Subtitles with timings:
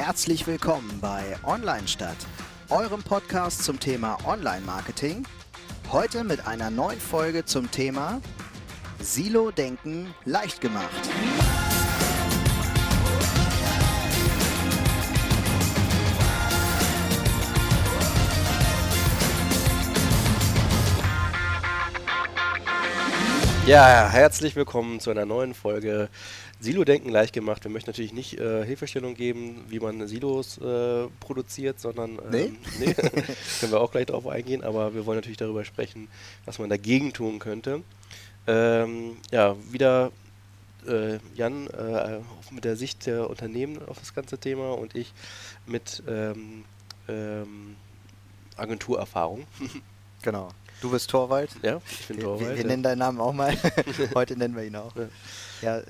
[0.00, 2.16] Herzlich willkommen bei Online Stadt,
[2.70, 5.26] eurem Podcast zum Thema Online-Marketing.
[5.90, 8.20] Heute mit einer neuen Folge zum Thema
[9.00, 10.86] Silo-Denken leicht gemacht.
[23.66, 26.08] Ja, herzlich willkommen zu einer neuen Folge
[26.60, 27.64] Silo-Denken leicht gemacht.
[27.64, 32.52] Wir möchten natürlich nicht äh, Hilfestellung geben, wie man Silos äh, produziert, sondern ähm, Nee?
[32.80, 32.94] nee,
[33.60, 36.08] können wir auch gleich darauf eingehen, aber wir wollen natürlich darüber sprechen,
[36.44, 37.82] was man dagegen tun könnte.
[38.46, 40.10] Ähm, ja, wieder
[40.86, 45.12] äh, Jan äh, mit der Sicht der Unternehmen auf das ganze Thema und ich
[45.66, 46.64] mit ähm,
[47.08, 47.76] ähm,
[48.56, 49.46] Agenturerfahrung.
[50.20, 50.48] Genau.
[50.80, 51.48] Du bist Torwald.
[51.62, 52.40] ja, ich bin Wir, Torwald.
[52.40, 52.66] wir, wir ja.
[52.66, 53.56] nennen deinen Namen auch mal.
[54.16, 54.94] Heute nennen wir ihn auch.
[54.96, 55.08] Ja.
[55.62, 55.84] Ja, äh,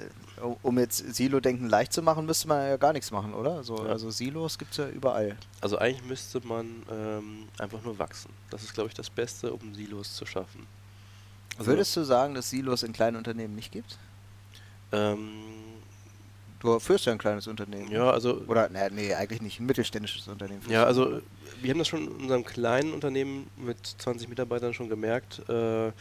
[0.63, 3.63] um jetzt Silo-Denken leicht zu machen, müsste man ja gar nichts machen, oder?
[3.65, 3.91] So, Ja.
[3.93, 5.37] Also Silos gibt es ja überall.
[5.61, 8.31] Also eigentlich müsste man ähm, einfach nur wachsen.
[8.51, 10.67] Das ist, glaube ich, das Beste, um Silos zu schaffen.
[11.59, 13.99] Also, Würdest du sagen, dass Silos in kleinen Unternehmen nicht gibt?
[14.93, 15.29] Ähm,
[16.61, 17.89] Du führst ja ein kleines Unternehmen.
[17.91, 19.61] ja, also, Oder, nee, nee, eigentlich nicht.
[19.61, 20.61] Ein mittelständisches Unternehmen.
[20.69, 21.21] ja, also
[21.61, 25.93] wir haben das schon in unserem kleinen Unternehmen mit 20 Mitarbeitern schon gemerkt, äh,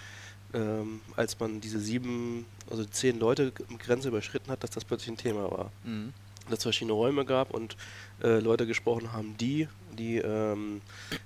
[0.53, 5.17] ähm, als man diese sieben, also zehn Leute Grenze überschritten hat, dass das plötzlich ein
[5.17, 5.71] Thema war.
[5.83, 6.13] Mhm.
[6.49, 7.75] dass es verschiedene Räume gab und
[8.23, 9.67] äh, Leute gesprochen haben, die,
[9.97, 10.81] die ähm,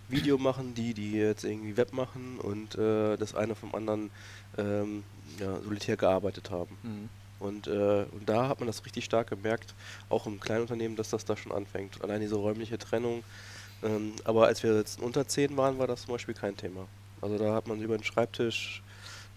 [0.10, 4.10] Video machen, die, die jetzt irgendwie Web machen und äh, das eine vom anderen
[4.58, 5.04] ähm,
[5.40, 6.76] ja, solitär gearbeitet haben.
[6.82, 7.10] Mhm.
[7.40, 9.74] Und, äh, und da hat man das richtig stark gemerkt,
[10.10, 12.04] auch im Kleinunternehmen, dass das da schon anfängt.
[12.04, 13.24] Allein diese räumliche Trennung.
[13.84, 16.88] Ähm, aber als wir jetzt unter 10 waren, war das zum Beispiel kein Thema.
[17.20, 18.84] Also da hat man über den Schreibtisch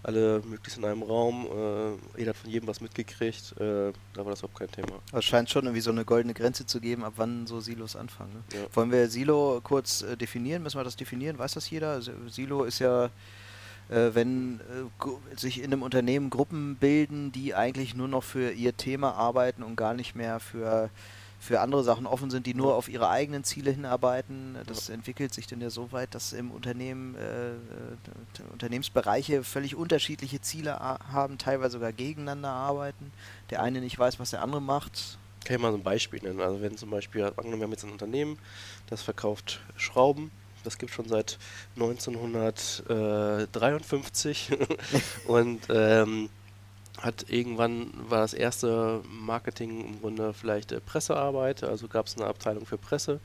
[0.05, 4.31] alle möglichst in einem Raum, äh, jeder hat von jedem was mitgekriegt, äh, da war
[4.31, 5.01] das überhaupt kein Thema.
[5.07, 7.97] Also Es scheint schon irgendwie so eine goldene Grenze zu geben, ab wann so Silos
[7.97, 8.33] anfangen.
[8.35, 8.59] Ne?
[8.59, 8.67] Ja.
[8.75, 10.63] Wollen wir Silo kurz äh, definieren?
[10.63, 11.39] Müssen wir das definieren?
[11.39, 12.03] Weiß das jeder?
[12.29, 18.09] Silo ist ja, äh, wenn äh, sich in einem Unternehmen Gruppen bilden, die eigentlich nur
[18.09, 20.91] noch für ihr Thema arbeiten und gar nicht mehr für,
[21.45, 24.57] für andere Sachen offen sind, die nur auf ihre eigenen Ziele hinarbeiten.
[24.67, 27.51] Das entwickelt sich dann ja so weit, dass im Unternehmen äh,
[28.53, 33.13] Unternehmensbereiche völlig unterschiedliche Ziele haben, teilweise sogar gegeneinander arbeiten.
[33.51, 35.19] Der eine nicht weiß, was der andere macht.
[35.45, 36.41] Kann ich mal so ein Beispiel nennen.
[36.41, 38.39] Also wenn zum Beispiel, angenommen, wir haben jetzt ein Unternehmen,
[38.89, 40.31] das verkauft Schrauben.
[40.63, 41.39] Das gibt schon seit
[41.77, 44.51] 1953
[45.27, 46.31] und ähm,
[47.05, 52.27] hat irgendwann war das erste Marketing im Grunde vielleicht äh, Pressearbeit, also gab es eine
[52.27, 53.21] Abteilung für Presse.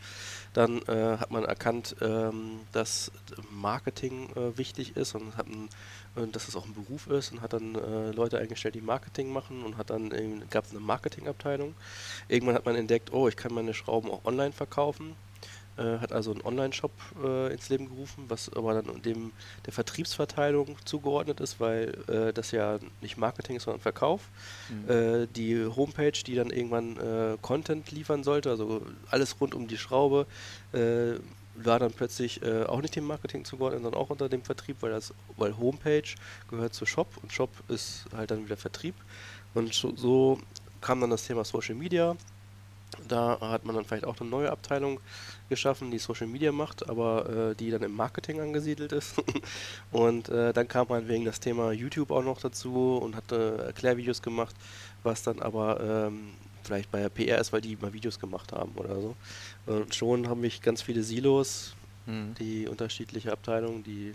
[0.53, 3.11] Dann äh, hat man erkannt, ähm, dass
[3.51, 5.69] Marketing äh, wichtig ist und hat ein,
[6.15, 9.31] äh, dass es auch ein Beruf ist und hat dann äh, Leute eingestellt, die Marketing
[9.31, 10.09] machen und hat dann
[10.49, 11.73] gab es eine Marketingabteilung.
[12.27, 15.15] Irgendwann hat man entdeckt, oh, ich kann meine Schrauben auch online verkaufen.
[15.79, 16.91] Äh, hat also einen Online-Shop
[17.23, 19.31] äh, ins Leben gerufen, was aber dann dem
[19.65, 24.21] der Vertriebsverteilung zugeordnet ist, weil äh, das ja nicht Marketing ist, sondern Verkauf.
[24.69, 24.89] Mhm.
[24.89, 29.77] Äh, die Homepage, die dann irgendwann äh, Content liefern sollte, also alles rund um die
[29.77, 30.25] Schraube,
[31.55, 34.91] war dann plötzlich äh, auch nicht dem Marketing zugeordnet, sondern auch unter dem Vertrieb, weil
[34.91, 36.03] das, weil Homepage
[36.49, 38.95] gehört zu Shop und Shop ist halt dann wieder Vertrieb.
[39.53, 40.39] Und so, so
[40.81, 42.15] kam dann das Thema Social Media.
[43.07, 44.99] Da hat man dann vielleicht auch eine neue Abteilung
[45.49, 49.15] geschaffen, die Social Media macht, aber äh, die dann im Marketing angesiedelt ist.
[49.91, 53.57] und äh, dann kam man wegen das Thema YouTube auch noch dazu und hat äh,
[53.65, 54.55] Erklärvideos gemacht,
[55.03, 56.29] was dann aber ähm,
[56.63, 59.15] vielleicht bei der PR ist, weil die mal Videos gemacht haben oder so.
[59.65, 62.33] Und schon haben mich ganz viele Silos, Mhm.
[62.39, 64.13] die unterschiedliche Abteilungen, die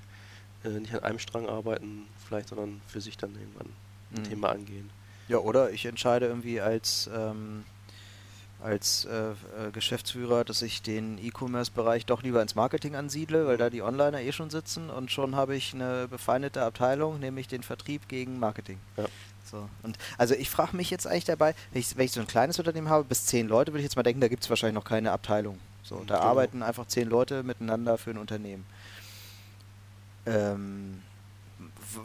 [0.64, 3.66] äh, nicht an einem Strang arbeiten, vielleicht, sondern für sich dann irgendwann
[4.12, 4.24] ein Mhm.
[4.24, 4.90] Thema angehen.
[5.28, 7.64] Ja, oder ich entscheide irgendwie als, ähm,
[8.64, 9.34] als äh, äh,
[9.72, 14.32] Geschäftsführer, dass ich den E-Commerce-Bereich doch lieber ins Marketing ansiedle, weil da die Onliner eh
[14.32, 18.78] schon sitzen und schon habe ich eine befeindete Abteilung, nämlich den Vertrieb gegen Marketing.
[18.96, 19.04] Ja.
[19.44, 19.68] So.
[19.82, 22.58] Und also ich frage mich jetzt eigentlich dabei, wenn ich, wenn ich so ein kleines
[22.58, 24.84] Unternehmen habe, bis zehn Leute, würde ich jetzt mal denken, da gibt es wahrscheinlich noch
[24.88, 25.58] keine Abteilung.
[25.82, 26.26] So, da Genau.
[26.26, 28.64] arbeiten einfach zehn Leute miteinander für ein Unternehmen.
[30.24, 31.02] Ähm,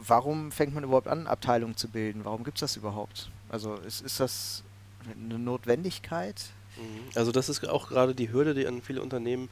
[0.06, 2.24] warum fängt man überhaupt an, Abteilungen zu bilden?
[2.24, 3.30] Warum gibt es das überhaupt?
[3.48, 4.62] Also ist, ist das
[5.08, 6.50] eine Notwendigkeit?
[6.76, 7.10] Mhm.
[7.14, 9.48] Also das ist auch gerade die Hürde, die an viele Unternehmen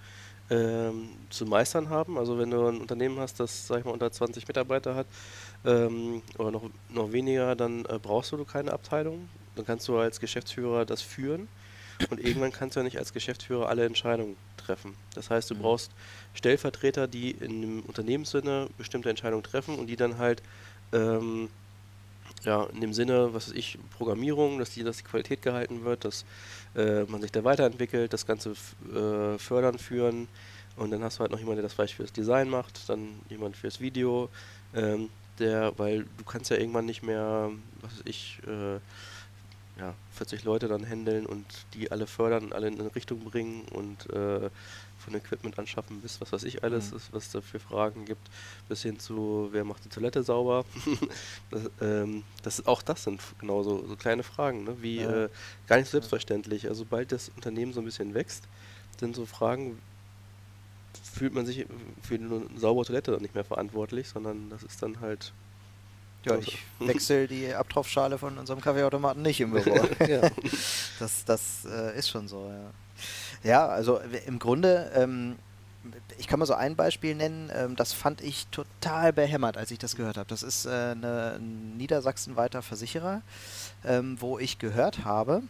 [0.51, 2.19] ähm, zu meistern haben.
[2.19, 5.07] Also wenn du ein Unternehmen hast, das sag ich mal unter 20 Mitarbeiter hat
[5.65, 9.29] ähm, oder noch, noch weniger, dann äh, brauchst du keine Abteilung.
[9.57, 11.49] Dann kannst du als Geschäftsführer das führen
[12.11, 14.97] und irgendwann kannst du ja nicht als Geschäftsführer alle Entscheidungen treffen.
[15.15, 15.61] Das heißt, du Mhm.
[15.61, 15.93] brauchst
[16.35, 20.43] Stellvertreter, die in dem Unternehmenssinne bestimmte Entscheidungen treffen und die dann halt
[20.93, 21.51] ähm,
[22.45, 26.05] ja, in dem Sinne, was weiß ich, Programmierung, dass die, dass die Qualität gehalten wird,
[26.05, 26.25] dass
[26.75, 30.29] äh, man sich da weiterentwickelt, das Ganze äh, fördern, führen.
[30.77, 33.57] Und dann hast du halt noch jemanden, der das vielleicht fürs Design macht, dann jemand
[33.57, 34.29] fürs Video,
[34.75, 35.09] ähm,
[35.39, 37.51] der, weil du kannst ja irgendwann nicht mehr,
[37.81, 38.79] was weiß ich, äh,
[39.81, 44.11] ja, 40 Leute dann handeln und die alle fördern, alle in eine Richtung bringen und
[44.11, 44.51] äh,
[45.09, 46.97] von Equipment anschaffen bis was weiß ich alles, mhm.
[46.97, 48.29] ist, was da für Fragen gibt,
[48.69, 50.65] bis hin zu, wer macht die Toilette sauber.
[51.51, 54.77] das, ähm, das, auch das sind genau so, kleine Fragen, ne?
[54.81, 55.25] wie ja.
[55.25, 55.29] äh,
[55.67, 56.69] gar nicht so selbstverständlich.
[56.69, 58.45] Also sobald das Unternehmen so ein bisschen wächst,
[58.99, 59.79] sind so Fragen,
[61.13, 61.67] fühlt man sich
[62.03, 65.33] für eine saubere Toilette dann nicht mehr verantwortlich, sondern das ist dann halt
[66.25, 69.75] ja, ich wechsle die Abtropfschale von unserem Kaffeeautomaten nicht im Büro.
[70.07, 70.31] ja.
[70.99, 72.71] Das, das äh, ist schon so, ja.
[73.43, 75.37] Ja, also im Grunde, ähm,
[76.19, 79.79] ich kann mal so ein Beispiel nennen, ähm, das fand ich total behämmert, als ich
[79.79, 80.29] das gehört habe.
[80.29, 83.23] Das ist äh, eine, ein niedersachsenweiter Versicherer,
[83.85, 85.43] ähm, wo ich gehört habe,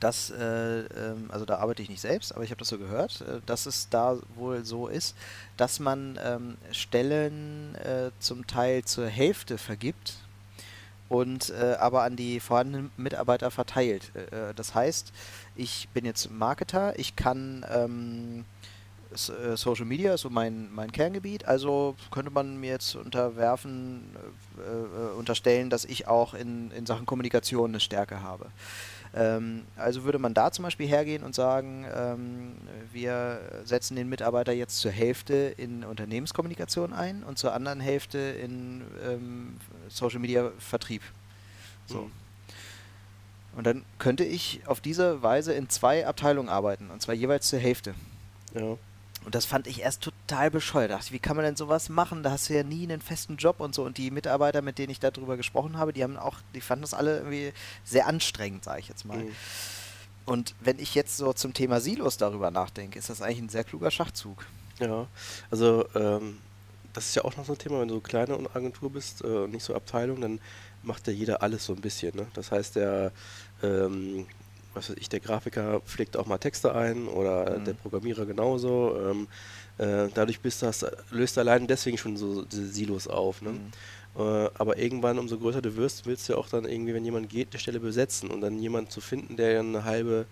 [0.00, 3.22] dass, äh, ähm, also da arbeite ich nicht selbst, aber ich habe das so gehört,
[3.22, 5.16] äh, dass es da wohl so ist,
[5.56, 10.18] dass man ähm, Stellen äh, zum Teil zur Hälfte vergibt
[11.08, 14.12] und äh, aber an die vorhandenen Mitarbeiter verteilt.
[14.14, 15.12] Äh, äh, das heißt,
[15.56, 18.44] ich bin jetzt Marketer, ich kann ähm,
[19.12, 24.16] äh, Social Media so mein, mein Kerngebiet, also könnte man mir jetzt unterwerfen,
[24.58, 28.50] äh, äh, unterstellen, dass ich auch in, in Sachen Kommunikation eine Stärke habe.
[29.14, 32.56] Ähm, also würde man da zum Beispiel hergehen und sagen, ähm,
[32.92, 38.82] wir setzen den Mitarbeiter jetzt zur Hälfte in Unternehmenskommunikation ein und zur anderen Hälfte in
[39.08, 39.56] ähm,
[39.88, 41.02] Social Media Vertrieb.
[41.86, 42.02] So.
[42.02, 42.25] Mhm.
[43.56, 47.58] Und dann könnte ich auf diese Weise in zwei Abteilungen arbeiten, und zwar jeweils zur
[47.58, 47.94] Hälfte.
[48.54, 48.76] Ja.
[49.24, 50.92] Und das fand ich erst total bescheuert.
[50.92, 52.22] Dachte, wie kann man denn sowas machen?
[52.22, 53.82] Da hast du ja nie einen festen Job und so.
[53.82, 56.94] Und die Mitarbeiter, mit denen ich darüber gesprochen habe, die haben auch, die fanden das
[56.94, 57.52] alle irgendwie
[57.84, 59.18] sehr anstrengend, sage ich jetzt mal.
[59.18, 59.32] Mhm.
[60.26, 63.64] Und wenn ich jetzt so zum Thema Silos darüber nachdenke, ist das eigentlich ein sehr
[63.64, 64.46] kluger Schachzug.
[64.78, 65.08] Ja,
[65.50, 66.38] also ähm,
[66.92, 69.52] das ist ja auch noch so ein Thema, wenn du kleine Agentur bist äh, und
[69.52, 70.40] nicht so Abteilung, dann
[70.82, 72.16] macht ja jeder alles so ein bisschen.
[72.16, 72.26] Ne?
[72.34, 73.12] Das heißt, der
[73.62, 74.26] ähm,
[74.74, 77.64] was weiß ich, der Grafiker pflegt auch mal Texte ein oder mhm.
[77.64, 78.96] der Programmierer genauso.
[78.98, 79.28] Ähm,
[79.78, 83.42] äh, dadurch das, löst allein deswegen schon so diese Silos auf.
[83.42, 83.52] Ne?
[83.52, 83.72] Mhm.
[84.18, 87.28] Äh, aber irgendwann, umso größer du wirst, willst du ja auch dann irgendwie, wenn jemand
[87.28, 90.26] geht, die Stelle besetzen und dann jemanden zu finden, der eine halbe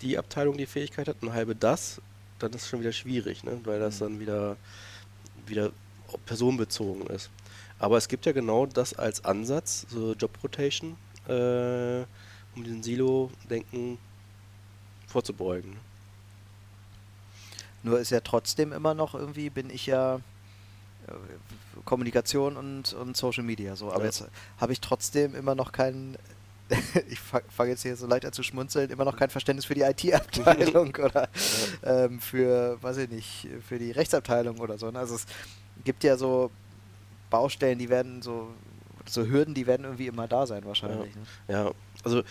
[0.00, 2.00] die Abteilung die Fähigkeit hat, eine halbe das,
[2.38, 3.60] dann ist es schon wieder schwierig, ne?
[3.64, 4.04] weil das mhm.
[4.04, 4.56] dann wieder,
[5.46, 5.72] wieder
[6.24, 7.30] personenbezogen ist.
[7.80, 10.96] Aber es gibt ja genau das als Ansatz, so Job Rotation.
[11.28, 12.04] Äh,
[12.58, 13.98] um diesen Silo-Denken
[15.06, 15.76] vorzubeugen.
[17.82, 21.12] Nur ist ja trotzdem immer noch irgendwie, bin ich ja äh,
[21.84, 23.90] Kommunikation und, und Social Media so.
[23.90, 24.06] Aber ja.
[24.06, 24.24] jetzt
[24.58, 26.16] habe ich trotzdem immer noch keinen,
[27.08, 29.82] ich fange jetzt hier so leicht an zu schmunzeln, immer noch kein Verständnis für die
[29.82, 31.28] IT-Abteilung oder
[31.82, 32.04] ja.
[32.04, 34.90] ähm, für, weiß ich nicht, für die Rechtsabteilung oder so.
[34.90, 34.98] Ne?
[34.98, 35.26] Also es
[35.84, 36.50] gibt ja so
[37.30, 38.48] Baustellen, die werden so,
[39.06, 41.14] so Hürden, die werden irgendwie immer da sein wahrscheinlich.
[41.46, 41.64] Ja, ne?
[41.64, 41.72] ja.
[42.02, 42.22] also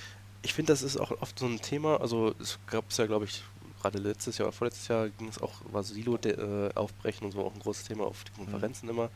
[0.42, 2.00] ich finde, das ist auch oft so ein Thema.
[2.02, 3.44] Also es gab es ja, glaube ich,
[3.82, 7.46] gerade letztes Jahr oder vorletztes Jahr ging es auch, war Silo äh, aufbrechen und so
[7.46, 8.94] auch ein großes Thema auf den Konferenzen mhm.
[8.94, 9.10] immer,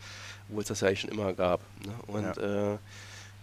[0.50, 1.62] obwohl es das ja eigentlich schon immer gab.
[1.86, 1.94] Ne?
[2.08, 2.74] Und, ja.
[2.74, 2.78] äh,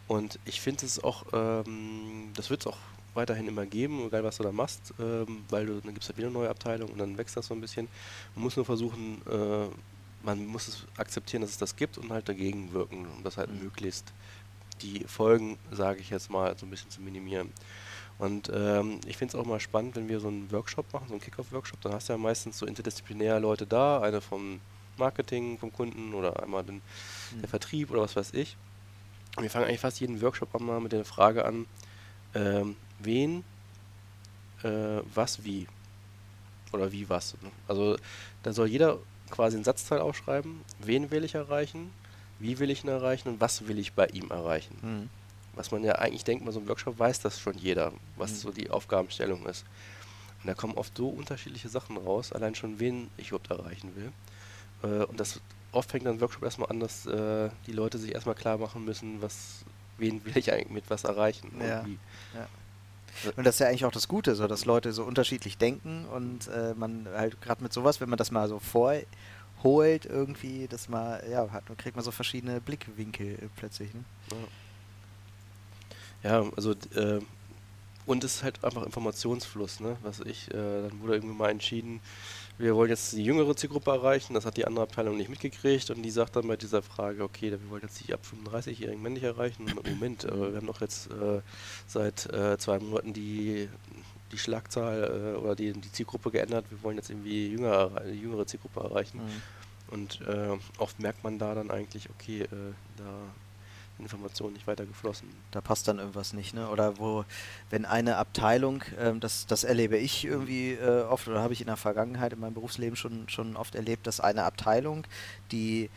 [0.06, 2.78] und ich finde es auch, ähm, das wird es auch
[3.14, 6.18] weiterhin immer geben, egal was du da machst, ähm, weil du, dann gibt es halt
[6.18, 7.88] wieder eine neue Abteilung und dann wächst das so ein bisschen.
[8.34, 9.66] Man muss nur versuchen, äh,
[10.22, 13.50] man muss es akzeptieren, dass es das gibt und halt dagegen wirken, um das halt
[13.50, 13.64] mhm.
[13.64, 14.12] möglichst
[14.78, 17.52] die Folgen, sage ich jetzt mal, so ein bisschen zu minimieren.
[18.18, 21.14] Und ähm, ich finde es auch mal spannend, wenn wir so einen Workshop machen, so
[21.14, 24.60] einen Kickoff-Workshop, dann hast du ja meistens so interdisziplinäre Leute da, eine vom
[24.96, 27.40] Marketing, vom Kunden oder einmal den, mhm.
[27.40, 28.56] der Vertrieb oder was weiß ich.
[29.36, 31.66] Und wir fangen eigentlich fast jeden Workshop an mal mit der Frage an,
[32.34, 33.44] ähm, wen,
[34.64, 35.68] äh, was, wie.
[36.72, 37.34] Oder wie, was.
[37.40, 37.50] Ne?
[37.68, 37.96] Also
[38.42, 38.98] da soll jeder
[39.30, 41.90] quasi einen Satzteil aufschreiben, wen will ich erreichen,
[42.38, 44.76] wie will ich ihn erreichen und was will ich bei ihm erreichen.
[44.82, 45.10] Mhm.
[45.54, 48.36] Was man ja eigentlich denkt, bei so einem Workshop weiß das schon jeder, was mhm.
[48.36, 49.64] so die Aufgabenstellung ist.
[50.42, 54.12] Und da kommen oft so unterschiedliche Sachen raus, allein schon, wen ich überhaupt erreichen will.
[54.82, 55.40] Äh, und das
[55.72, 59.20] oft fängt dann Workshop erstmal an, dass äh, die Leute sich erstmal klar machen müssen,
[59.20, 59.64] was,
[59.96, 61.52] wen will ich eigentlich mit was erreichen.
[61.60, 61.80] Ja.
[61.80, 61.98] Und,
[62.34, 63.32] ja.
[63.36, 66.48] und das ist ja eigentlich auch das Gute, so dass Leute so unterschiedlich denken und
[66.48, 68.94] äh, man halt gerade mit sowas, wenn man das mal so vor
[69.62, 73.92] holt irgendwie, dass man, ja, hat, kriegt man so verschiedene Blickwinkel plötzlich.
[73.94, 74.04] Ne?
[76.22, 76.42] Ja.
[76.42, 77.20] ja, also äh,
[78.08, 79.98] und es ist halt einfach Informationsfluss, ne?
[80.02, 82.00] Was ich, äh, dann wurde irgendwie mal entschieden,
[82.56, 86.02] wir wollen jetzt die jüngere Zielgruppe erreichen, das hat die andere Abteilung nicht mitgekriegt und
[86.02, 89.66] die sagt dann bei dieser Frage, okay, wir wollen jetzt die ab 35-jährigen männlich erreichen.
[89.84, 91.40] Moment, aber wir haben doch jetzt äh,
[91.86, 93.68] seit äh, zwei Monaten die,
[94.32, 98.46] die Schlagzahl äh, oder die, die Zielgruppe geändert, wir wollen jetzt irgendwie jünger, die jüngere
[98.46, 99.18] Zielgruppe erreichen.
[99.18, 99.42] Mhm.
[99.92, 102.46] Und äh, oft merkt man da dann eigentlich, okay, äh,
[102.96, 103.04] da
[103.98, 105.28] Informationen nicht weiter geflossen.
[105.50, 106.68] Da passt dann irgendwas nicht, ne?
[106.68, 107.24] Oder wo,
[107.70, 111.66] wenn eine Abteilung, ähm, das, das erlebe ich irgendwie äh, oft oder habe ich in
[111.66, 115.04] der Vergangenheit in meinem Berufsleben schon, schon oft erlebt, dass eine Abteilung,
[115.50, 115.90] die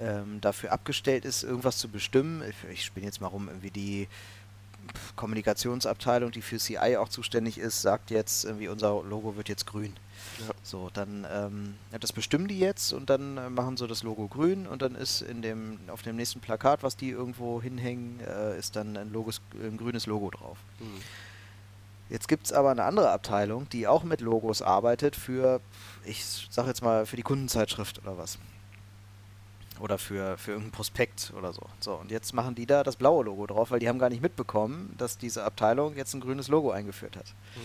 [0.00, 4.08] ähm, dafür abgestellt ist, irgendwas zu bestimmen, ich, ich spinne jetzt mal rum, irgendwie die
[5.16, 9.94] Kommunikationsabteilung, die für CI auch zuständig ist, sagt jetzt irgendwie, unser Logo wird jetzt grün.
[10.40, 10.54] Ja.
[10.62, 14.66] So, dann ähm, das bestimmen die jetzt und dann äh, machen sie das Logo grün
[14.66, 18.76] und dann ist in dem auf dem nächsten Plakat, was die irgendwo hinhängen, äh, ist
[18.76, 20.58] dann ein, Logos, ein grünes Logo drauf.
[20.80, 21.02] Mhm.
[22.10, 25.60] Jetzt gibt es aber eine andere Abteilung, die auch mit Logos arbeitet für,
[26.04, 28.38] ich sag jetzt mal, für die Kundenzeitschrift oder was.
[29.80, 31.62] Oder für, für irgendein Prospekt oder so.
[31.80, 34.22] So, und jetzt machen die da das blaue Logo drauf, weil die haben gar nicht
[34.22, 37.26] mitbekommen, dass diese Abteilung jetzt ein grünes Logo eingeführt hat.
[37.56, 37.60] Mhm.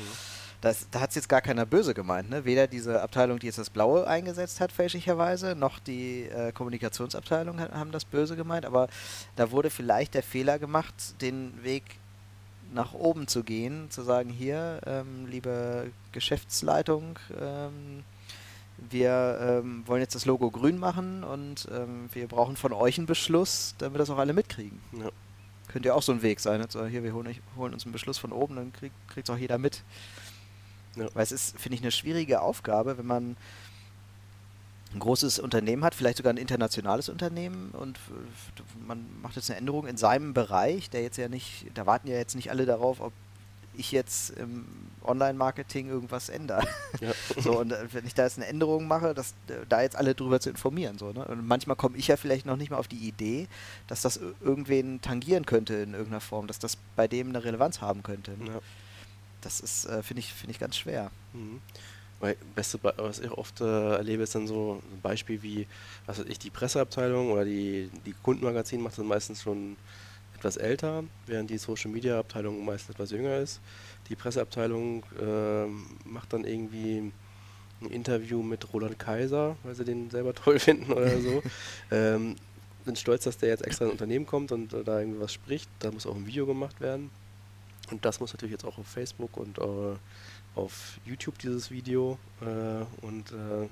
[0.62, 2.30] Das, da hat es jetzt gar keiner böse gemeint.
[2.30, 2.44] Ne?
[2.44, 7.92] Weder diese Abteilung, die jetzt das Blaue eingesetzt hat, fälschlicherweise, noch die äh, Kommunikationsabteilung haben
[7.92, 8.66] das böse gemeint.
[8.66, 8.90] Aber
[9.38, 11.84] da wurde vielleicht der Fehler gemacht, den Weg
[12.74, 18.04] nach oben zu gehen, zu sagen, hier, ähm, liebe Geschäftsleitung, ähm,
[18.90, 23.08] wir ähm, wollen jetzt das Logo grün machen und ähm, wir brauchen von euch einen
[23.08, 24.80] Beschluss, damit das auch alle mitkriegen.
[24.94, 25.10] Ja.
[25.68, 26.62] Könnte ja auch so ein Weg sein.
[26.62, 28.94] Also hier, wir holen, holen uns einen Beschluss von oben, dann kriegt
[29.28, 29.84] es auch jeder mit.
[30.96, 31.08] Ja.
[31.14, 33.36] Weil es ist, finde ich, eine schwierige Aufgabe, wenn man
[34.94, 38.00] ein großes Unternehmen hat, vielleicht sogar ein internationales Unternehmen und
[38.88, 42.16] man macht jetzt eine Änderung in seinem Bereich, der jetzt ja nicht, da warten ja
[42.16, 43.14] jetzt nicht alle darauf, ob
[43.80, 44.66] ich jetzt im
[45.04, 46.68] Online-Marketing irgendwas ändere.
[47.00, 47.12] Ja.
[47.42, 49.34] so, und äh, wenn ich da jetzt eine Änderung mache, dass
[49.70, 50.98] da jetzt alle drüber zu informieren.
[50.98, 51.26] So, ne?
[51.26, 53.48] Und manchmal komme ich ja vielleicht noch nicht mal auf die Idee,
[53.88, 58.04] dass das irgendwen tangieren könnte in irgendeiner Form, dass das bei dem eine Relevanz haben
[58.04, 58.32] könnte.
[58.32, 58.48] Ne?
[58.48, 58.62] Ja
[59.42, 61.12] das ist, äh, finde ich, finde ich ganz schwer.
[61.34, 61.62] Mhm.
[62.20, 65.68] Weil beste, was ich oft äh, erlebe, ist dann so ein Beispiel wie,
[66.06, 69.78] was weiß ich, die Presseabteilung oder die, die Kundenmagazin macht das meistens schon
[70.40, 73.62] etwas älter, während die Social Media Abteilung meist etwas jünger ist.
[74.10, 75.66] Die Presseabteilung äh,
[76.08, 77.12] macht dann irgendwie
[77.82, 81.44] ein Interview mit Roland Kaiser, weil sie den selber toll finden oder so.
[81.92, 82.36] ähm,
[82.86, 85.70] sind stolz, dass der jetzt extra ins Unternehmen kommt und äh, da irgendwie was spricht.
[85.80, 87.10] Da muss auch ein Video gemacht werden.
[87.92, 89.96] Und das muss natürlich jetzt auch auf Facebook und äh,
[90.56, 93.68] auf YouTube dieses Video äh, und äh,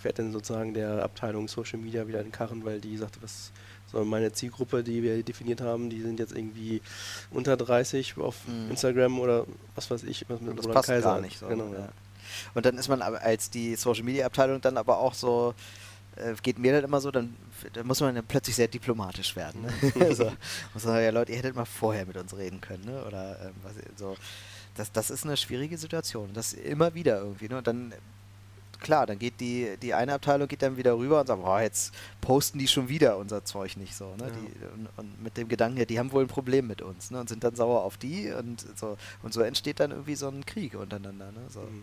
[0.00, 3.52] fährt dann sozusagen der Abteilung Social Media wieder in den Karren, weil die sagte, was
[3.90, 6.82] soll meine Zielgruppe, die wir definiert haben, die sind jetzt irgendwie
[7.30, 8.70] unter 30 auf mhm.
[8.70, 11.14] Instagram oder was weiß ich, was mit das passt Kaiser.
[11.14, 11.46] gar nicht so.
[11.46, 11.88] Genau, ja.
[12.54, 15.54] Und dann ist man als die Social Media Abteilung dann aber auch so
[16.18, 17.36] äh, geht mir dann immer so, dann,
[17.72, 19.62] dann muss man dann plötzlich sehr diplomatisch werden.
[19.62, 19.92] Ne?
[20.04, 20.24] also,
[20.74, 23.04] muss man sagen, ja Leute, ihr hättet mal vorher mit uns reden können, ne?
[23.04, 24.16] Oder ähm, was, so.
[24.74, 26.30] Das, das ist eine schwierige Situation.
[26.34, 27.48] Das immer wieder irgendwie.
[27.48, 27.58] Ne?
[27.58, 27.92] Und dann
[28.80, 31.94] klar, dann geht die, die eine Abteilung geht dann wieder rüber und sagt, boah, jetzt
[32.20, 34.14] posten die schon wieder unser Zeug nicht so.
[34.16, 34.24] Ne?
[34.24, 34.30] Ja.
[34.30, 37.20] Die, und, und, mit dem Gedanken, ja, die haben wohl ein Problem mit uns ne?
[37.20, 38.96] und sind dann sauer auf die und so.
[39.22, 41.32] Und so entsteht dann irgendwie so ein Krieg untereinander.
[41.32, 41.40] Ne?
[41.48, 41.60] So.
[41.60, 41.82] Mhm.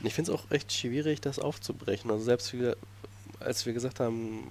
[0.00, 2.10] Und ich finde es auch echt schwierig, das aufzubrechen.
[2.10, 2.76] Also selbst für,
[3.40, 4.42] als wir gesagt haben,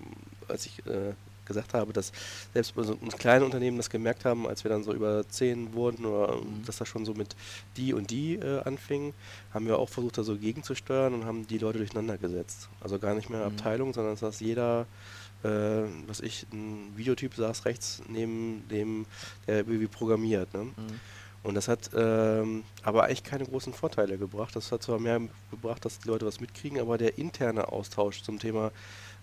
[0.47, 1.13] als ich äh,
[1.45, 2.11] gesagt habe, dass
[2.53, 5.73] selbst bei so uns kleinen Unternehmen das gemerkt haben, als wir dann so über zehn
[5.73, 6.63] wurden oder mhm.
[6.65, 7.35] dass das schon so mit
[7.77, 9.13] die und die äh, anfing,
[9.53, 12.69] haben wir auch versucht, da so gegenzusteuern und haben die Leute durcheinander gesetzt.
[12.79, 13.57] Also gar nicht mehr mhm.
[13.57, 14.85] Abteilung, sondern dass jeder,
[15.43, 15.49] äh,
[16.07, 19.05] was ich, ein Videotyp saß rechts neben dem,
[19.47, 20.53] der irgendwie programmiert.
[20.53, 20.63] Ne?
[20.63, 20.73] Mhm.
[21.43, 24.55] Und das hat ähm, aber eigentlich keine großen Vorteile gebracht.
[24.55, 25.19] Das hat zwar mehr
[25.49, 28.71] gebracht, dass die Leute was mitkriegen, aber der interne Austausch zum Thema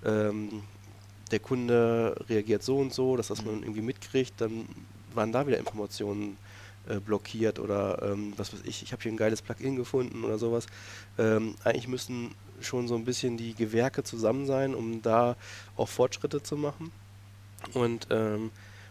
[0.04, 0.62] ähm,
[1.28, 3.62] der Kunde reagiert so und so, dass das man mhm.
[3.62, 4.66] irgendwie mitkriegt, dann
[5.14, 6.36] waren da wieder Informationen
[6.88, 10.38] äh, blockiert oder ähm, was weiß ich, ich habe hier ein geiles Plugin gefunden oder
[10.38, 10.66] sowas.
[11.18, 15.36] Ähm, eigentlich müssen schon so ein bisschen die Gewerke zusammen sein, um da
[15.76, 16.90] auch Fortschritte zu machen.
[17.74, 18.50] Und ähm,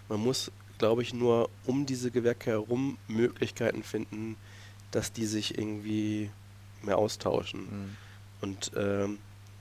[0.09, 4.35] man muss glaube ich, nur um diese Gewerke herum Möglichkeiten finden,
[4.91, 6.29] dass die sich irgendwie
[6.83, 7.61] mehr austauschen.
[7.61, 7.97] Mhm.
[8.41, 9.19] Und ähm,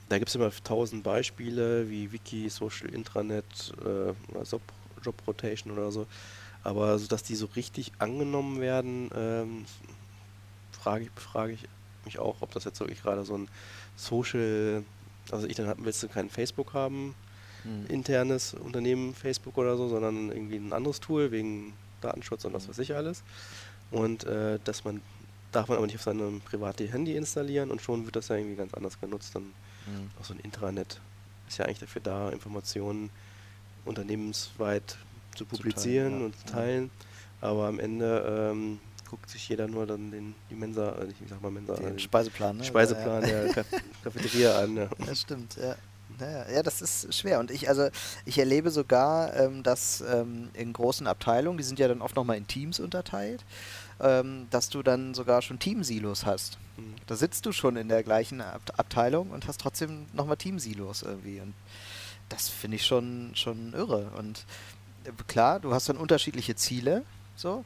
[0.09, 4.63] da gibt es immer tausend Beispiele wie Wiki, Social Intranet äh, oder Job,
[5.03, 6.07] Job Rotation oder so.
[6.63, 9.65] Aber so, dass die so richtig angenommen werden, ähm,
[10.73, 11.61] frage ich, befrage ich
[12.05, 13.49] mich auch, ob das jetzt wirklich gerade so ein
[13.97, 14.85] Social,
[15.31, 17.15] also ich dann willst du kein Facebook haben,
[17.65, 17.87] mhm.
[17.89, 22.79] internes Unternehmen, Facebook oder so, sondern irgendwie ein anderes Tool wegen Datenschutz und was weiß
[22.79, 23.23] ich alles.
[23.91, 25.01] Und äh, dass man
[25.53, 28.57] darf man aber nicht auf seinem privaten Handy installieren und schon wird das ja irgendwie
[28.57, 29.35] ganz anders genutzt.
[29.35, 29.53] Dann
[29.87, 30.11] mhm.
[30.21, 31.01] auch so ein Intranet
[31.49, 33.11] ist ja eigentlich dafür da, Informationen
[33.85, 34.99] unternehmensweit
[35.37, 36.27] zu publizieren zu teilen, ja.
[36.27, 36.91] und zu teilen.
[37.41, 41.41] Aber am Ende ähm, guckt sich jeder nur dann den, die Mensa, äh, ich sag
[41.41, 42.65] mal Mensa, den, den Speiseplan, ne?
[42.65, 43.45] Speiseplan ja.
[43.45, 43.65] der
[44.05, 44.77] Cafeteria an.
[44.77, 44.89] Ja.
[45.07, 45.77] Das stimmt, ja.
[46.21, 47.41] Ja, ja, das ist schwer.
[47.41, 47.89] Und ich, also,
[48.25, 52.39] ich erlebe sogar, ähm, dass ähm, in großen Abteilungen, die sind ja dann oft nochmal
[52.39, 53.45] in Teams unterteilt,
[54.01, 56.59] ähm, dass du dann sogar schon Teamsilos hast.
[56.77, 56.95] Mhm.
[57.07, 61.41] Da sitzt du schon in der gleichen Ab Abteilung und hast trotzdem nochmal Teamsilos irgendwie.
[61.41, 61.55] Und
[62.29, 64.11] das finde ich schon, schon irre.
[64.19, 64.45] Und
[65.05, 67.05] äh, klar, du hast dann unterschiedliche Ziele,
[67.37, 67.65] so.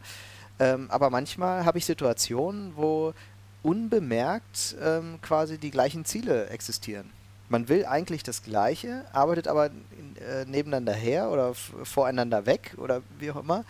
[0.58, 3.14] Ähm, aber manchmal habe ich Situationen, wo
[3.62, 7.10] unbemerkt ähm, quasi die gleichen Ziele existieren
[7.50, 13.32] man will eigentlich das Gleiche, arbeitet aber äh, nebeneinander her oder voreinander weg oder wie
[13.32, 13.64] auch immer,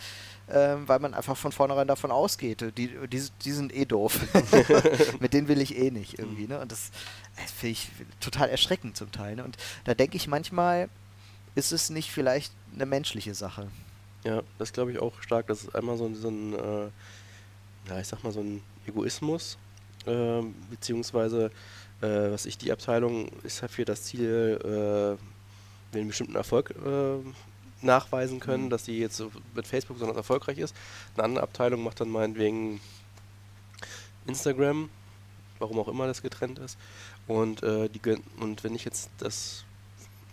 [0.51, 4.21] äh, weil man einfach von vornherein davon ausgeht, die, die, die sind eh doof.
[5.21, 6.47] Mit denen will ich eh nicht irgendwie.
[6.47, 6.59] Ne?
[6.61, 6.91] Und das,
[7.37, 7.89] das finde ich
[8.21, 9.37] total erschreckend zum Teil.
[9.37, 9.45] Ne?
[9.45, 10.89] Und da denke ich manchmal,
[11.55, 13.69] ist es nicht vielleicht eine menschliche Sache.
[14.25, 15.47] Ja, das glaube ich auch stark.
[15.47, 16.91] Das ist einmal so, ein, so ein äh,
[17.89, 19.57] ja, ich sag mal, so ein Egoismus,
[20.07, 21.51] äh, beziehungsweise
[22.01, 25.19] äh, was ich, die Abteilung ist dafür das Ziel,
[25.93, 27.19] äh, einen bestimmten Erfolg äh,
[27.83, 28.71] nachweisen können, mhm.
[28.71, 29.23] dass die jetzt
[29.55, 30.75] mit Facebook besonders erfolgreich ist.
[31.15, 32.81] Eine andere Abteilung macht dann meinetwegen
[34.27, 34.91] Instagram,
[35.59, 36.79] warum auch immer das getrennt ist.
[37.27, 38.01] Und, äh, die,
[38.39, 39.65] und wenn ich jetzt das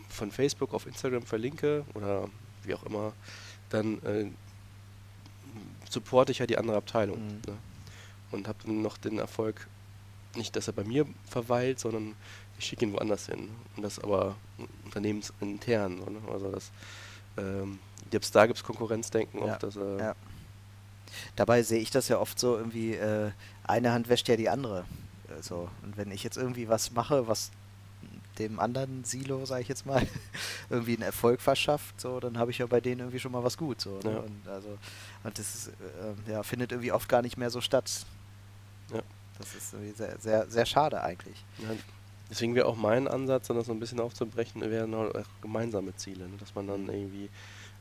[0.09, 2.29] von Facebook auf Instagram verlinke oder
[2.63, 3.13] wie auch immer,
[3.69, 4.25] dann äh,
[5.89, 7.23] supporte ich ja die andere Abteilung.
[7.23, 7.41] Mhm.
[7.47, 7.57] Ne?
[8.31, 9.67] Und habe dann noch den Erfolg
[10.35, 12.15] nicht, dass er bei mir verweilt, sondern
[12.59, 13.49] ich schicke ihn woanders hin.
[13.75, 14.35] Und das aber
[14.85, 15.99] unternehmensintern.
[15.99, 16.19] So, ne?
[16.31, 16.71] Also das,
[17.37, 17.79] ähm,
[18.11, 19.59] selbst da gibt es Konkurrenzdenken ja, auch.
[19.59, 20.15] Dass, äh ja.
[21.35, 23.31] Dabei sehe ich das ja oft so irgendwie, äh,
[23.63, 24.85] eine Hand wäscht ja die andere.
[25.29, 27.51] Also, und wenn ich jetzt irgendwie was mache, was
[28.39, 30.05] dem anderen Silo, sage ich jetzt mal,
[30.69, 33.57] irgendwie einen Erfolg verschafft, so, dann habe ich ja bei denen irgendwie schon mal was
[33.57, 33.81] gut.
[33.81, 34.11] So, ne?
[34.11, 34.19] ja.
[34.19, 34.77] Und also,
[35.23, 38.05] und das ist, äh, ja, findet irgendwie oft gar nicht mehr so statt.
[38.93, 39.01] Ja.
[39.37, 41.43] Das ist sehr, sehr, sehr schade eigentlich.
[41.59, 41.69] Ja,
[42.29, 45.11] deswegen wäre auch mein Ansatz, das so ein bisschen aufzubrechen, wären auch
[45.41, 46.37] gemeinsame Ziele, ne?
[46.39, 47.29] dass man dann irgendwie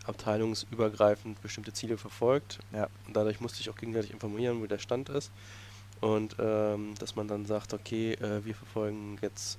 [0.05, 2.61] abteilungsübergreifend bestimmte Ziele verfolgt.
[2.73, 2.89] Ja.
[3.07, 5.31] Und dadurch musste ich auch gegenseitig informieren, wo der Stand ist.
[6.01, 9.59] Und ähm, dass man dann sagt, okay, äh, wir verfolgen jetzt,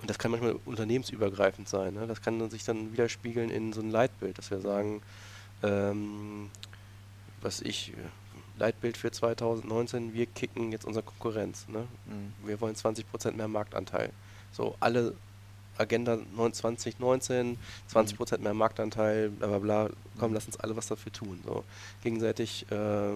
[0.00, 2.06] und das kann manchmal unternehmensübergreifend sein, ne?
[2.06, 5.00] das kann dann sich dann widerspiegeln in so ein Leitbild, dass wir sagen,
[5.62, 6.50] ähm,
[7.40, 7.92] was ich,
[8.58, 11.66] Leitbild für 2019, wir kicken jetzt unsere Konkurrenz.
[11.68, 11.86] Ne?
[12.06, 12.46] Mhm.
[12.46, 14.10] Wir wollen 20% mehr Marktanteil.
[14.52, 15.14] So, alle
[15.76, 17.58] Agenda 2019,
[17.92, 20.34] 20% mehr Marktanteil, bla bla bla, komm, mhm.
[20.34, 21.40] lass uns alle was dafür tun.
[21.44, 21.64] So,
[22.02, 23.12] gegenseitig äh,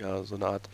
[0.00, 0.68] ja, so eine Art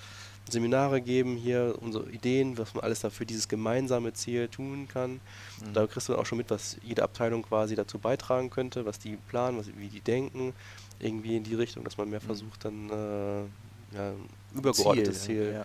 [0.48, 5.12] Seminare geben, hier unsere Ideen, was man alles dafür dieses gemeinsame Ziel tun kann.
[5.60, 5.74] Mhm.
[5.74, 9.16] Da kriegst du auch schon mit, was jede Abteilung quasi dazu beitragen könnte, was die
[9.28, 10.54] planen, was, wie die denken,
[11.00, 12.26] irgendwie in die Richtung, dass man mehr mhm.
[12.26, 13.44] versucht, dann äh,
[13.94, 14.12] ja,
[14.54, 15.64] übergeordnetes Ziel, Ziel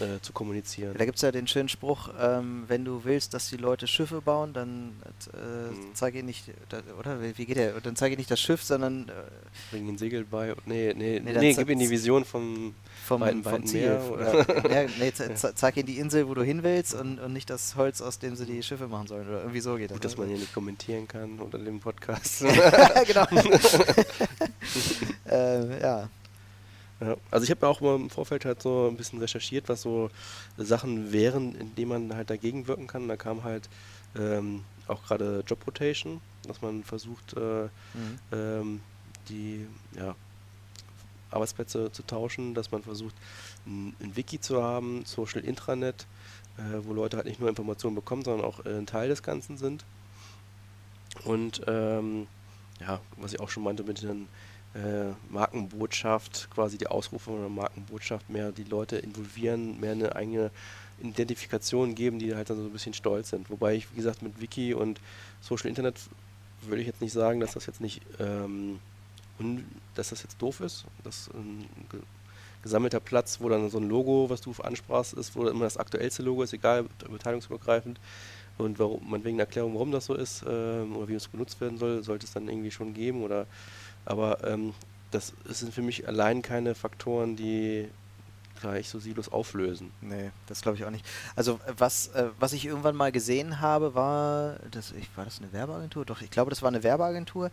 [0.00, 0.06] ja.
[0.06, 0.94] äh, zu kommunizieren.
[0.96, 4.20] Da gibt es ja den schönen Spruch, ähm, wenn du willst, dass die Leute Schiffe
[4.20, 4.96] bauen, dann
[5.32, 5.94] äh, mhm.
[5.94, 6.44] zeige ihnen nicht,
[6.98, 9.12] oder wie geht der, dann zeige nicht das Schiff, sondern äh,
[9.70, 13.42] bring ihnen Segel bei, nee, nee, nee, nee gib ihnen die Vision vom vom, weiten,
[13.42, 13.88] vom Ziel.
[13.88, 14.70] Meer, oder?
[14.70, 15.12] ja, nee,
[15.54, 18.36] zeig ihnen die Insel, wo du hin willst und, und nicht das Holz, aus dem
[18.36, 19.28] sie die Schiffe machen sollen.
[19.28, 19.96] Oder irgendwie so geht das.
[19.96, 22.40] Gut, dass man hier nicht kommentieren kann unter dem Podcast.
[23.06, 23.26] genau.
[25.30, 26.08] äh, ja.
[27.02, 30.08] Ja, also ich habe auch mal im Vorfeld halt so ein bisschen recherchiert, was so
[30.56, 33.08] Sachen wären, in denen man halt dagegen wirken kann.
[33.08, 33.68] Da kam halt
[34.16, 38.18] ähm, auch gerade Job Rotation, dass man versucht, äh, mhm.
[38.30, 38.80] ähm,
[39.28, 40.14] die ja,
[41.32, 43.16] Arbeitsplätze zu tauschen, dass man versucht,
[43.66, 46.06] ein, ein Wiki zu haben, Social Intranet,
[46.56, 49.56] äh, wo Leute halt nicht nur Informationen bekommen, sondern auch äh, ein Teil des Ganzen
[49.56, 49.84] sind.
[51.24, 52.28] Und ähm,
[52.80, 54.28] ja, was ich auch schon meinte mit den
[54.74, 60.50] äh, Markenbotschaft, quasi die Ausrufe von einer Markenbotschaft, mehr die Leute involvieren, mehr eine eigene
[61.02, 63.50] Identifikation geben, die halt dann so ein bisschen stolz sind.
[63.50, 65.00] Wobei ich, wie gesagt, mit Wiki und
[65.40, 65.96] Social Internet
[66.62, 68.78] würde ich jetzt nicht sagen, dass das jetzt nicht, ähm,
[69.94, 70.84] dass das jetzt doof ist.
[71.02, 71.66] Das ein
[72.62, 76.22] gesammelter Platz, wo dann so ein Logo, was du ansprachst, ist, wo immer das aktuellste
[76.22, 77.98] Logo ist, egal, beteiligungsübergreifend.
[78.58, 81.60] Und warum, man wegen einer Erklärung, warum das so ist ähm, oder wie es benutzt
[81.60, 83.46] werden soll, sollte es dann irgendwie schon geben oder
[84.04, 84.74] aber ähm,
[85.10, 87.88] das sind für mich allein keine Faktoren, die
[88.62, 89.90] gleich so Silos auflösen.
[90.00, 91.04] Nee, das glaube ich auch nicht.
[91.34, 95.52] Also was, äh, was ich irgendwann mal gesehen habe, war, das, ich, war das eine
[95.52, 96.04] Werbeagentur?
[96.04, 97.50] Doch, ich glaube, das war eine Werbeagentur,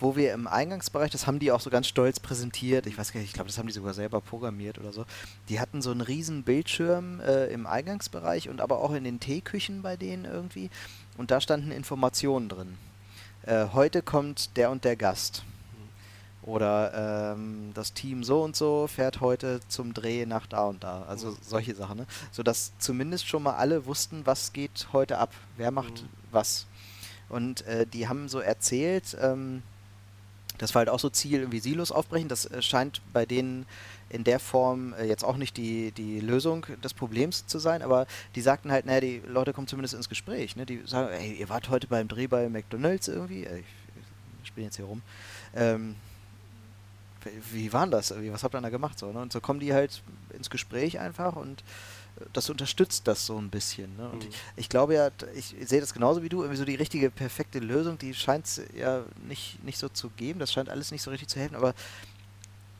[0.00, 3.20] wo wir im Eingangsbereich, das haben die auch so ganz stolz präsentiert, ich weiß gar
[3.20, 5.06] nicht, ich glaube, das haben die sogar selber programmiert oder so.
[5.48, 9.82] Die hatten so einen riesen Bildschirm äh, im Eingangsbereich und aber auch in den Teeküchen
[9.82, 10.70] bei denen irgendwie.
[11.16, 12.76] Und da standen Informationen drin.
[13.42, 15.44] Äh, heute kommt der und der Gast.
[16.48, 21.02] Oder ähm, das Team so und so fährt heute zum Dreh nach da und da.
[21.02, 21.36] Also Mhm.
[21.42, 21.98] solche Sachen.
[21.98, 22.06] Ne?
[22.32, 25.30] Sodass zumindest schon mal alle wussten, was geht heute ab.
[25.58, 26.08] Wer macht Mhm.
[26.30, 26.66] was.
[27.28, 29.62] Und äh, die haben so erzählt, ähm,
[30.56, 32.28] das war halt auch so Ziel, irgendwie Silos aufbrechen.
[32.28, 33.66] Das äh, scheint bei denen
[34.08, 38.06] in der Form äh, jetzt auch nicht die, die Lösung des Problems zu sein, aber
[38.34, 40.56] die sagten halt, naja, die Leute kommen zumindest ins Gespräch.
[40.56, 40.64] Ne?
[40.64, 43.44] Die sagen, ey, ihr wart heute beim Dreh bei McDonalds irgendwie.
[43.44, 43.64] Ich,
[44.42, 45.02] ich spiele jetzt hier rum.
[45.54, 45.94] Ähm,
[47.52, 48.10] wie war denn das?
[48.10, 48.32] irgendwie?
[48.32, 48.98] Was habt ihr da gemacht?
[48.98, 49.20] So, ne?
[49.20, 50.02] Und so kommen die halt
[50.36, 51.60] ins Gespräch einfach und
[52.20, 53.96] äh, das unterstützt das so ein bisschen.
[53.96, 54.08] Ne?
[54.10, 54.30] Und Mhm.
[54.30, 57.58] ich, ich glaube ja, ich sehe das genauso wie du, irgendwie so die richtige, perfekte
[57.58, 60.38] Lösung, die scheint es ja nicht, nicht so zu geben.
[60.40, 61.74] Das scheint alles nicht so richtig zu helfen, aber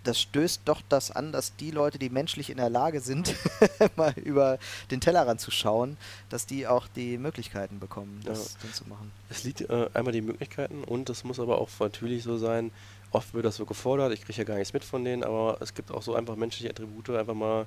[0.05, 3.35] das stößt doch das an, dass die Leute, die menschlich in der Lage sind,
[3.97, 4.59] mal über
[4.91, 5.99] den Tellerrand zu schauen,
[6.31, 9.11] dass die auch die Möglichkeiten bekommen, das dann zu machen.
[9.29, 12.71] Es liegt äh, einmal die Möglichkeiten und es muss aber auch natürlich so sein,
[13.11, 15.73] oft wird das so gefordert, ich kriege ja gar nichts mit von denen, aber es
[15.75, 17.67] gibt auch so einfach menschliche Attribute, einfach mal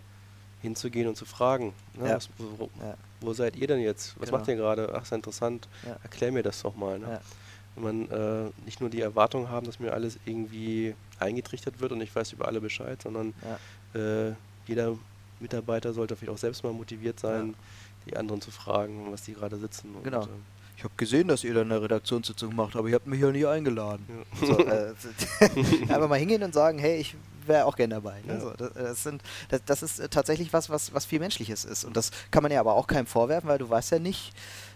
[0.62, 1.74] hinzugehen und zu fragen.
[1.96, 2.10] Ne?
[2.10, 2.16] Ja.
[2.18, 2.96] Was, wo, Ja.
[3.22, 4.16] wo seid ihr denn jetzt?
[4.20, 4.38] Was Genau.
[4.40, 4.94] macht ihr gerade?
[4.96, 5.68] Ach, ist ja interessant.
[5.88, 5.98] Ja.
[6.04, 7.00] Erklär mir das doch mal.
[7.00, 7.08] Ne?
[7.10, 7.22] Ja.
[7.76, 12.02] Wenn man äh, nicht nur die Erwartung haben, dass mir alles irgendwie eingetrichtert wird und
[12.02, 13.34] ich weiß über alle Bescheid, sondern
[13.96, 14.34] äh,
[14.68, 14.96] jeder
[15.40, 17.56] Mitarbeiter sollte vielleicht auch selbst mal motiviert sein,
[18.06, 19.96] die anderen zu fragen, was die gerade sitzen.
[19.96, 20.24] Und, Genau.
[20.24, 20.28] äh,
[20.82, 23.46] Ich habe gesehen, dass ihr da eine Redaktionssitzung macht, aber ihr habt mich ja nie
[23.46, 24.04] eingeladen.
[24.10, 24.48] Ja.
[24.48, 24.94] So, äh,
[25.94, 27.16] einfach mal hingehen und sagen, hey, ich
[27.46, 28.20] wäre auch gern dabei.
[28.26, 28.34] Ne?
[28.34, 28.40] Ja.
[28.40, 31.84] So, das, das, sind, das, das ist äh, tatsächlich was, was, was viel Menschliches ist.
[31.84, 34.34] Und das kann man ja aber auch keinem vorwerfen, weil du weißt ja nicht,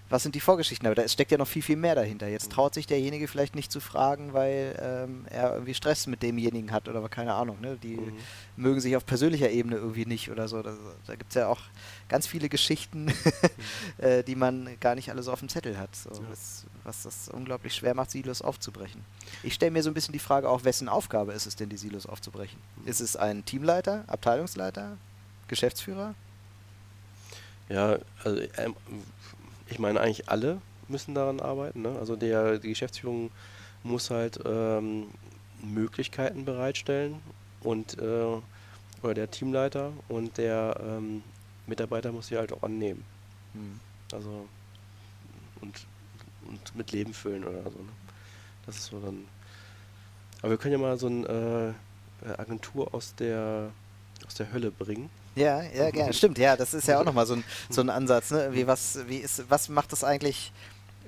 [0.09, 0.85] was sind die Vorgeschichten.
[0.87, 2.27] Aber da steckt ja noch viel, viel mehr dahinter.
[2.27, 2.53] Jetzt Mhm.
[2.53, 6.87] traut sich derjenige vielleicht nicht zu fragen, weil ähm, er irgendwie Stress mit demjenigen hat
[6.87, 7.59] oder keine Ahnung.
[7.59, 7.77] Ne?
[7.81, 8.13] Die Mhm.
[8.55, 10.61] mögen sich auf persönlicher Ebene irgendwie nicht oder so.
[10.61, 10.75] Da,
[11.07, 11.59] da gibt es ja auch
[12.07, 13.11] ganz viele Geschichten,
[13.97, 15.95] äh, die man gar nicht alle so auf dem Zettel hat.
[15.95, 16.29] So, Ja.
[16.29, 19.01] was, was das unglaublich schwer macht, Silos aufzubrechen.
[19.41, 21.77] Ich stelle mir so ein bisschen die Frage auch, wessen Aufgabe ist es denn, die
[21.77, 22.59] Silos aufzubrechen?
[22.83, 22.87] Mhm.
[22.87, 24.97] Ist es ein Teamleiter, Abteilungsleiter,
[25.47, 26.13] Geschäftsführer?
[27.69, 28.75] Ja, also ähm,
[29.67, 31.81] ich meine eigentlich alle müssen daran arbeiten.
[31.81, 31.97] Ne?
[31.99, 33.31] Also der, die Geschäftsführung
[33.83, 35.07] muss halt ähm,
[35.61, 37.15] Möglichkeiten bereitstellen
[37.61, 38.41] und äh,
[39.01, 41.23] oder der Teamleiter und der ähm,
[41.67, 43.03] Mitarbeiter muss sie halt auch annehmen.
[43.53, 43.79] Hm.
[44.11, 44.47] Also
[45.61, 45.85] und,
[46.47, 47.79] und mit Leben füllen oder so.
[47.79, 47.89] Ne?
[48.65, 49.25] Das ist so dann.
[50.41, 51.75] Aber wir können ja mal so eine
[52.25, 53.71] äh, Agentur aus der
[54.25, 55.09] aus der Hölle bringen.
[55.35, 56.13] Ja, ja, gerne.
[56.13, 58.31] Stimmt, ja, das ist ja auch nochmal so ein, so ein Ansatz.
[58.31, 58.49] Ne?
[58.51, 60.51] Wie, was, wie ist, was macht das eigentlich?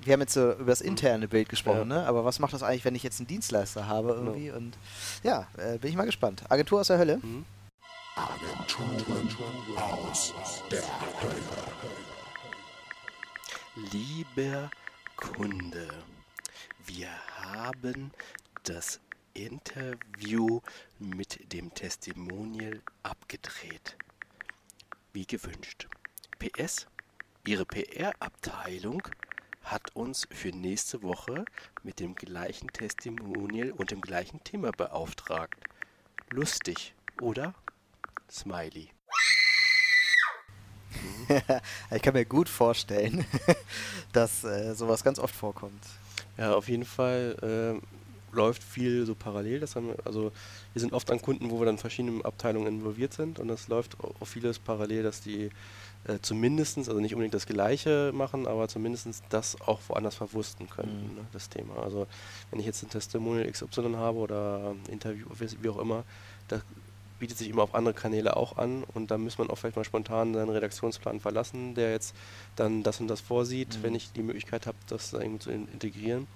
[0.02, 2.02] Wir haben jetzt so über das interne Bild gesprochen, Ja.
[2.02, 2.08] ne?
[2.08, 4.52] aber was macht das eigentlich, wenn ich jetzt einen Dienstleister habe irgendwie?
[4.52, 4.78] Und
[5.24, 6.44] ja, äh, bin ich mal gespannt.
[6.50, 7.18] Agentur aus der Hölle?
[7.18, 7.46] Mhm.
[13.92, 14.70] Lieber
[15.16, 15.88] Kunde,
[16.86, 17.10] wir
[17.40, 18.12] haben
[18.64, 19.00] das
[19.34, 20.62] Interview
[21.00, 23.96] mit dem Testimonial abgedreht.
[25.18, 25.88] Wie gewünscht.
[26.38, 26.86] PS,
[27.44, 29.02] Ihre PR-Abteilung
[29.64, 31.44] hat uns für nächste Woche
[31.82, 35.56] mit dem gleichen Testimonial und dem gleichen Thema beauftragt.
[36.30, 37.56] Lustig, oder?
[38.30, 38.92] Smiley.
[41.90, 43.26] ich kann mir gut vorstellen,
[44.14, 45.84] dass äh, sowas ganz oft vorkommt.
[46.38, 47.82] Ja, auf jeden Fall ähm,
[48.38, 49.60] läuft viel so parallel.
[49.60, 50.32] Das haben wir, also
[50.74, 53.98] wir sind oft an Kunden, wo wir dann verschiedene Abteilungen involviert sind und es läuft
[54.00, 55.50] auch vieles parallel, dass die
[56.06, 61.10] äh, zumindest, also nicht unbedingt das Gleiche machen, aber zumindest das auch woanders verwursten können,
[61.10, 61.16] Mhm.
[61.16, 61.78] ne, das Thema.
[61.84, 62.08] Also
[62.52, 65.26] wenn ich jetzt ein Testimonial XY habe oder ein Interview,
[65.62, 66.04] wie auch immer,
[66.48, 66.62] das
[67.20, 69.84] bietet sich immer auf andere Kanäle auch an und da muss man auch vielleicht mal
[69.84, 72.14] spontan seinen Redaktionsplan verlassen, der jetzt
[72.56, 73.84] dann das und das vorsieht, Mhm.
[73.84, 76.28] wenn ich die Möglichkeit habe, das da irgendwie zu in integrieren.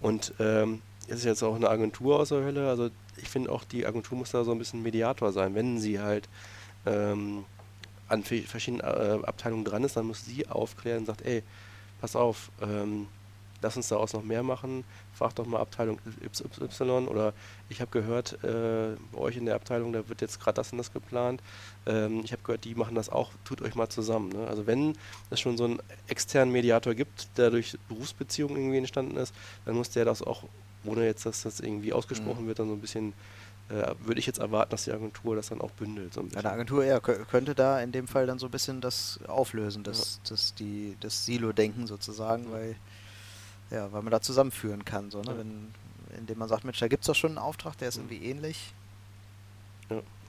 [0.00, 3.86] Und ähm, ist jetzt auch eine Agentur aus der Hölle, also ich finde auch, die
[3.86, 5.54] Agentur muss da so ein bisschen Mediator sein.
[5.54, 6.28] Wenn sie halt
[6.86, 7.44] ähm,
[8.08, 11.42] an verschiedenen äh, Abteilungen dran ist, dann muss sie aufklären und sagt, ey,
[12.00, 13.06] pass auf, ähm,
[13.62, 15.98] lass uns daraus noch mehr machen, frag doch mal Abteilung
[16.30, 17.34] XY oder
[17.68, 20.78] ich habe gehört, äh, bei euch in der Abteilung, da wird jetzt gerade das und
[20.78, 21.42] das geplant.
[21.86, 24.30] Ähm, ich habe gehört, die machen das auch, tut euch mal zusammen.
[24.30, 24.46] Ne?
[24.46, 24.96] Also wenn
[25.30, 29.90] es schon so einen externen Mediator gibt, der durch Berufsbeziehungen irgendwie entstanden ist, dann muss
[29.90, 30.44] der das auch,
[30.84, 32.48] ohne jetzt, dass das irgendwie ausgesprochen Mhm.
[32.48, 33.12] wird, dann so ein bisschen
[33.68, 36.12] äh, würde ich jetzt erwarten, dass die Agentur das dann auch bündelt.
[36.12, 39.20] So ein Eine Agentur ja, könnte da in dem Fall dann so ein bisschen das
[39.28, 40.30] auflösen, das, ja.
[40.30, 42.52] das, die, das Silo-Denken sozusagen, ja.
[42.52, 42.76] weil,
[43.70, 45.38] ja, weil man da zusammenführen kann, so, ne?
[45.38, 45.72] Wenn,
[46.18, 48.74] indem man sagt, Mensch, da gibt es doch schon einen Auftrag, der ist irgendwie ähnlich.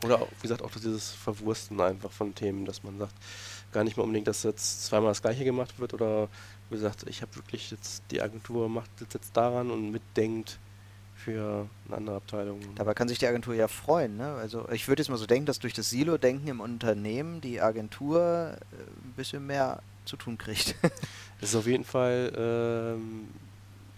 [0.03, 3.13] Oder auch, wie gesagt, auch dieses Verwursten einfach von Themen, dass man sagt,
[3.71, 6.27] gar nicht mehr unbedingt, dass jetzt zweimal das gleiche gemacht wird oder
[6.69, 10.57] wie gesagt, ich habe wirklich jetzt die Agentur macht jetzt daran und mitdenkt
[11.15, 12.59] für eine andere Abteilung.
[12.75, 14.17] Dabei kann sich die Agentur ja freuen.
[14.17, 14.33] Ne?
[14.33, 18.57] Also ich würde jetzt mal so denken, dass durch das Silo-Denken im Unternehmen die Agentur
[18.71, 20.75] äh, ein bisschen mehr zu tun kriegt.
[21.39, 23.27] das ist auf jeden Fall, ähm,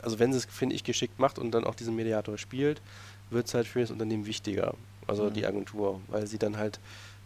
[0.02, 2.82] also wenn sie es, finde ich, geschickt macht und dann auch diesen Mediator spielt,
[3.30, 4.76] wird es halt für das Unternehmen wichtiger,
[5.08, 5.34] also mhm.
[5.34, 6.80] die Agentur, weil sie dann halt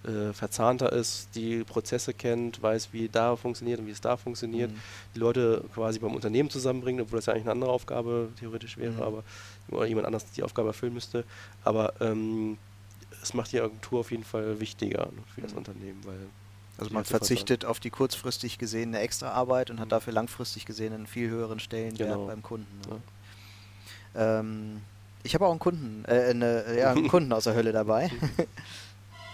[0.03, 4.71] äh, verzahnter ist, die Prozesse kennt, weiß, wie da funktioniert und wie es da funktioniert,
[4.71, 4.79] mhm.
[5.15, 8.93] die Leute quasi beim Unternehmen zusammenbringt, obwohl das ja eigentlich eine andere Aufgabe theoretisch wäre,
[8.93, 9.01] mhm.
[9.01, 9.23] aber
[9.69, 11.23] oder jemand anders die Aufgabe erfüllen müsste.
[11.63, 12.57] Aber ähm,
[13.21, 15.57] es macht die Agentur auf jeden Fall wichtiger ne, für das mhm.
[15.57, 16.19] Unternehmen, weil
[16.77, 19.91] also man verzichtet auf die kurzfristig gesehene Extraarbeit und hat mhm.
[19.91, 22.27] dafür langfristig gesehen einen viel höheren Stellenwert genau.
[22.27, 22.81] beim Kunden.
[22.87, 23.01] Ne?
[24.13, 24.39] Ja.
[24.39, 24.81] Ähm,
[25.23, 28.11] ich habe auch einen Kunden, äh, eine, ja, einen Kunden aus der Hölle dabei.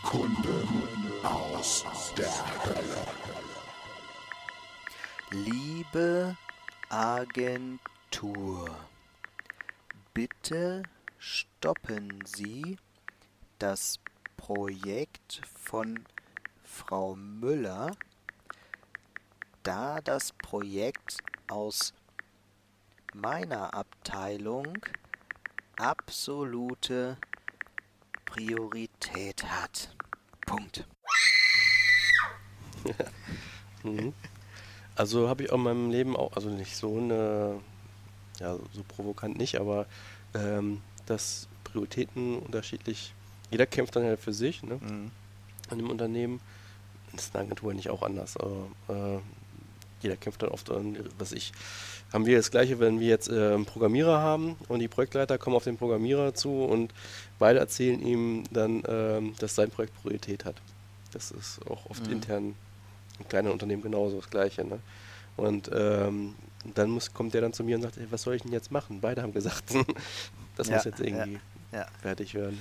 [0.03, 1.83] Kunden aus
[2.17, 3.05] der Hölle.
[5.31, 6.37] Liebe
[6.89, 8.69] Agentur,
[10.13, 10.83] bitte
[11.17, 12.77] stoppen Sie
[13.57, 13.99] das
[14.37, 16.05] Projekt von
[16.63, 17.95] Frau Müller,
[19.63, 21.17] da das Projekt
[21.49, 21.93] aus
[23.13, 24.77] meiner Abteilung
[25.77, 27.17] absolute
[28.33, 29.95] Priorität hat.
[30.47, 30.87] Punkt.
[33.83, 34.11] mhm.
[34.95, 37.59] Also habe ich auch in meinem Leben auch, also nicht so eine,
[38.39, 39.85] ja, so provokant nicht, aber
[40.33, 43.13] ähm, dass Prioritäten unterschiedlich,
[43.51, 44.79] jeder kämpft dann halt für sich, ne?
[44.81, 45.11] Mhm.
[45.69, 46.41] An dem Unternehmen.
[47.11, 48.35] Das ist eine Agentur nicht auch anders.
[48.37, 49.19] Aber, äh,
[50.01, 51.51] jeder kämpft dann oft an, was ich,
[52.13, 55.55] haben wir das gleiche, wenn wir jetzt äh, einen Programmierer haben und die Projektleiter kommen
[55.55, 56.93] auf den Programmierer zu und
[57.39, 60.55] beide erzählen ihm dann, ähm, dass sein Projekt Priorität hat.
[61.11, 62.13] Das ist auch oft mhm.
[62.13, 62.55] intern
[63.19, 64.63] in kleinen Unternehmen genauso das Gleiche.
[64.63, 64.79] Ne?
[65.35, 66.35] Und ähm,
[66.75, 68.71] dann muss, kommt der dann zu mir und sagt, hey, was soll ich denn jetzt
[68.71, 68.99] machen?
[69.01, 69.63] Beide haben gesagt,
[70.55, 71.39] das ja, muss jetzt irgendwie
[71.71, 71.87] ja, ja.
[72.01, 72.59] fertig werden.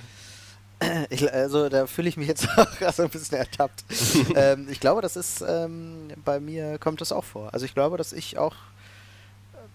[1.09, 3.85] Ich, also da fühle ich mich jetzt auch so ein bisschen ertappt.
[4.35, 7.53] ähm, ich glaube, das ist ähm, bei mir kommt das auch vor.
[7.53, 8.55] Also ich glaube, dass ich auch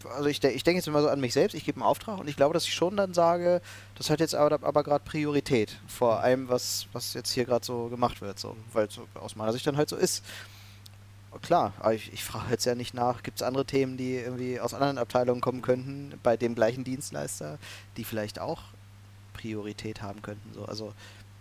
[0.04, 2.28] also ich, ich denke jetzt immer so an mich selbst, ich gebe einen Auftrag und
[2.28, 3.60] ich glaube, dass ich schon dann sage,
[3.96, 7.88] das hat jetzt aber, aber gerade Priorität vor allem, was, was jetzt hier gerade so
[7.88, 10.24] gemacht wird, so, weil es so aus meiner Sicht dann halt so ist.
[11.42, 14.72] Klar, ich, ich frage jetzt ja nicht nach, gibt es andere Themen, die irgendwie aus
[14.74, 17.58] anderen Abteilungen kommen könnten, bei dem gleichen Dienstleister,
[17.96, 18.62] die vielleicht auch
[19.34, 20.52] Priorität haben könnten.
[20.54, 20.64] So.
[20.64, 20.94] Also,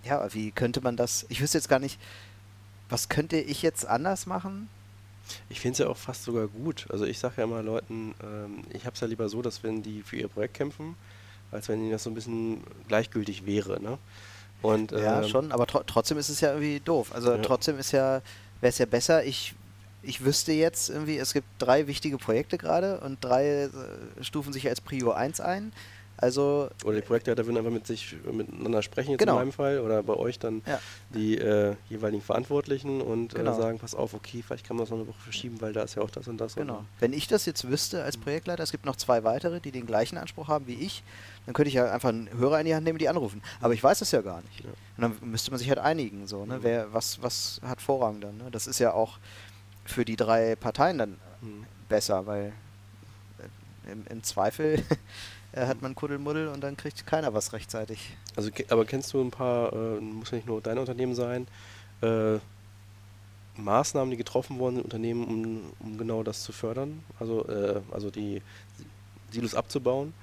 [0.04, 2.00] ja, wie könnte man das, ich wüsste jetzt gar nicht,
[2.90, 4.70] was könnte ich jetzt anders machen?
[5.50, 6.86] Ich finde es ja auch fast sogar gut.
[6.90, 9.84] Also ich sage ja immer Leuten, ähm, ich habe es ja lieber so, dass wenn
[9.84, 10.96] die für ihr Projekt kämpfen,
[11.52, 13.82] als wenn ihnen das so ein bisschen gleichgültig wäre.
[13.82, 13.98] Ne?
[14.62, 17.14] Und, ähm, ja, schon, aber tr trotzdem ist es ja irgendwie doof.
[17.14, 17.38] Also ja.
[17.38, 18.22] trotzdem ist ja,
[18.62, 19.54] wäre es ja besser, ich,
[20.02, 23.70] ich wüsste jetzt irgendwie, es gibt drei wichtige Projekte gerade und drei äh,
[24.22, 25.72] stufen sich als Prio 1 ein.
[26.18, 29.34] Also oder die Projektleiter würden einfach mit sich miteinander sprechen, jetzt genau.
[29.34, 30.80] in meinem Fall, oder bei euch dann ja.
[31.14, 33.54] die äh, jeweiligen Verantwortlichen und äh, genau.
[33.54, 35.84] äh, sagen, pass auf, okay, vielleicht kann man das noch eine Woche verschieben, weil da
[35.84, 36.56] ist ja auch das und das.
[36.56, 36.78] Genau.
[36.78, 39.86] Und Wenn ich das jetzt wüsste als Projektleiter, es gibt noch zwei weitere, die den
[39.86, 41.04] gleichen Anspruch haben wie ich,
[41.46, 43.44] dann könnte ich ja einfach einen Hörer in die Hand nehmen, die anrufen.
[43.62, 44.62] Aber ich weiß das ja gar nicht.
[44.62, 44.70] Ja.
[44.98, 46.58] Und dann müsste man sich halt einigen, so, ne?
[46.58, 46.64] Mhm.
[46.64, 48.38] Wer, was, was hat Vorrang dann?
[48.38, 48.50] Ne?
[48.52, 49.20] Das ist ja auch
[49.86, 51.66] für die drei Parteien dann mhm.
[51.88, 52.54] besser, weil
[53.38, 54.84] äh, im, im Zweifel
[55.54, 58.16] äh, hat man Kuddelmuddel und dann kriegt keiner was rechtzeitig.
[58.36, 61.48] Also, aber kennst du ein paar, äh, muss nicht nur dein Unternehmen sein,
[62.02, 62.38] äh,
[63.56, 67.04] Maßnahmen, die getroffen worden sind, Unternehmen, um, um genau das zu fördern?
[67.20, 68.42] Also, äh, also die
[69.32, 70.14] Silos abzubauen?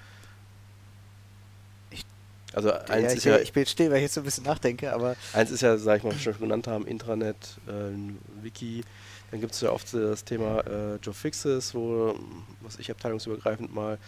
[2.55, 4.93] Also eins ja, ist ja, ich bin still, weil ich jetzt so ein bisschen nachdenke,
[4.93, 5.17] aber.
[5.33, 8.85] Eins ist ja, sag ich mal, schon genannt haben, Intranet, äh, Wiki.
[9.33, 12.15] Dann gibt es ja oft das Thema äh, Joe Fixes, wo,
[12.61, 13.99] was ich abteilungsübergreifend mal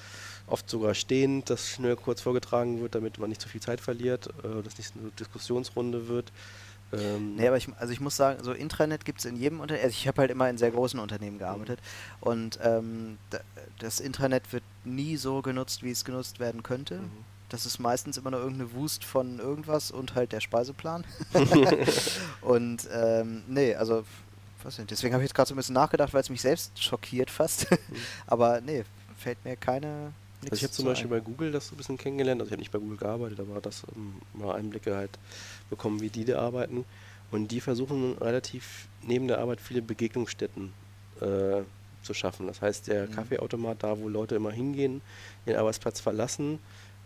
[0.46, 4.28] oft sogar stehend, das schnell kurz vorgetragen wird, damit man nicht zu viel Zeit verliert,
[4.44, 6.32] äh, dass nicht eine Diskussionsrunde wird.
[6.92, 9.84] Ähm nee, aber ich, also ich muss sagen, so Intranet gibt es in jedem Unternehmen,
[9.84, 12.28] also ich habe halt immer in sehr großen Unternehmen gearbeitet mhm.
[12.28, 13.18] und ähm,
[13.80, 16.98] das Intranet wird nie so genutzt, wie es genutzt werden könnte.
[16.98, 17.10] Mhm.
[17.48, 21.04] Das ist meistens immer nur irgendeine Wust von irgendwas und halt der Speiseplan.
[22.40, 24.04] und ähm, nee, also
[24.62, 24.86] was denn?
[24.86, 27.70] Deswegen habe ich jetzt gerade so ein bisschen nachgedacht, weil es mich selbst schockiert fast.
[27.70, 27.76] Mhm.
[28.26, 28.84] Aber nee,
[29.16, 32.48] fällt mir keine Also ich habe zum Beispiel bei Google das ein bisschen kennengelernt, also
[32.48, 35.18] ich habe nicht bei Google gearbeitet, aber das um, mal Einblicke halt
[35.70, 36.84] bekommen, wie die da arbeiten.
[37.30, 40.72] Und die versuchen relativ neben der Arbeit viele Begegnungsstätten
[41.20, 41.62] äh,
[42.02, 42.46] zu schaffen.
[42.46, 43.12] Das heißt, der mhm.
[43.12, 45.02] Kaffeeautomat, da wo Leute immer hingehen,
[45.46, 46.60] den Arbeitsplatz verlassen,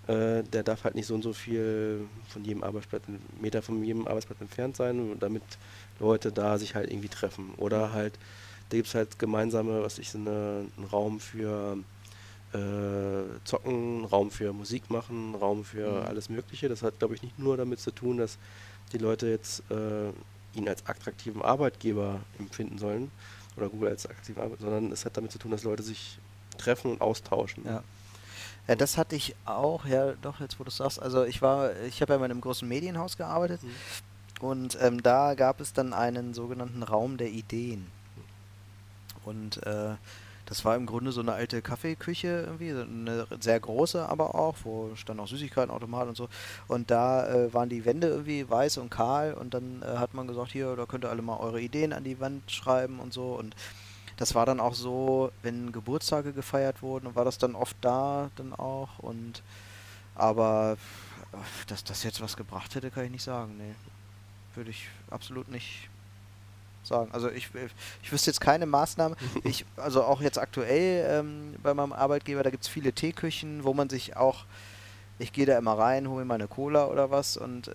[0.07, 3.05] äh, der darf halt nicht so und so viel von jedem Arbeitsplatz,
[3.41, 5.43] Meter von jedem Arbeitsplatz entfernt sein, damit
[5.99, 7.55] Leute da sich halt irgendwie treffen.
[7.57, 7.93] Oder mhm.
[7.93, 8.19] halt,
[8.69, 11.79] da gibt es halt gemeinsame, was ich, so eine, einen Raum für
[12.53, 16.07] äh, Zocken, Raum für Musik machen, Raum für mhm.
[16.07, 16.69] alles Mögliche.
[16.69, 18.39] Das hat, glaube ich, nicht nur damit zu tun, dass
[18.93, 20.11] die Leute jetzt äh,
[20.59, 23.11] ihn als attraktiven Arbeitgeber empfinden sollen
[23.57, 26.19] oder Google als attraktiven Arbeitgeber, sondern es hat damit zu tun, dass Leute sich
[26.59, 27.65] treffen und austauschen.
[27.65, 27.83] Ja.
[28.69, 31.01] Ja, das hatte ich auch, ja, doch, jetzt wo du sagst.
[31.01, 34.47] Also ich war, ich habe ja in einem großen Medienhaus gearbeitet mhm.
[34.47, 37.87] und ähm, da gab es dann einen sogenannten Raum der Ideen.
[39.25, 39.95] Und äh,
[40.51, 44.91] das war im Grunde so eine alte Kaffeeküche irgendwie, eine sehr große aber auch, wo
[44.97, 46.29] stand auch Süßigkeitenautomat und so.
[46.67, 50.27] Und da äh, waren die Wände irgendwie weiß und kahl und dann äh, hat man
[50.27, 53.35] gesagt, hier, da könnt ihr alle mal eure Ideen an die Wand schreiben und so.
[53.35, 53.55] Und
[54.17, 58.53] das war dann auch so, wenn Geburtstage gefeiert wurden, war das dann oft da dann
[58.53, 58.99] auch.
[58.99, 59.45] Und
[60.17, 60.77] aber
[61.69, 63.57] dass das jetzt was gebracht hätte, kann ich nicht sagen.
[63.57, 63.75] Nee.
[64.57, 65.90] Würde ich absolut nicht
[66.83, 67.11] sagen.
[67.13, 67.51] Also ich,
[68.03, 69.17] ich wüsste jetzt keine Maßnahmen.
[69.45, 73.75] Ich, also auch jetzt aktuell ähm, bei meinem Arbeitgeber, da gibt es viele Teeküchen, wo
[73.75, 74.45] man sich auch,
[75.19, 77.73] ich gehe da immer rein, hole mir mal eine Cola oder was und äh,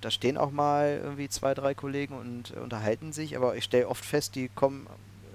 [0.00, 3.88] da stehen auch mal irgendwie zwei, drei Kollegen und äh, unterhalten sich, aber ich stelle
[3.88, 4.86] oft fest, die kommen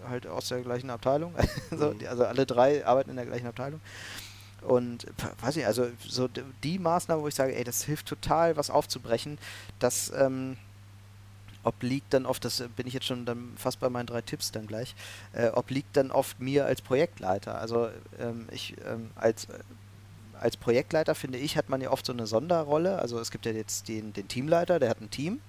[0.10, 1.34] halt aus der gleichen Abteilung.
[1.72, 2.00] so, mhm.
[2.00, 3.82] die, also alle drei arbeiten in der gleichen Abteilung.
[4.62, 5.06] Und
[5.42, 6.28] weiß ich, also so
[6.64, 9.38] die Maßnahme, wo ich sage, ey, das hilft total, was aufzubrechen,
[9.80, 10.58] das ähm,
[11.68, 14.68] obliegt dann oft, das bin ich jetzt schon dann fast bei meinen drei Tipps dann
[14.68, 14.96] gleich,
[15.34, 17.60] äh, obliegt dann oft mir als Projektleiter.
[17.60, 19.60] Also ähm, ich ähm, als äh,
[20.40, 23.00] als Projektleiter finde ich, hat man ja oft so eine Sonderrolle.
[23.00, 25.42] Also es gibt ja jetzt den, den Teamleiter, der hat ein Team.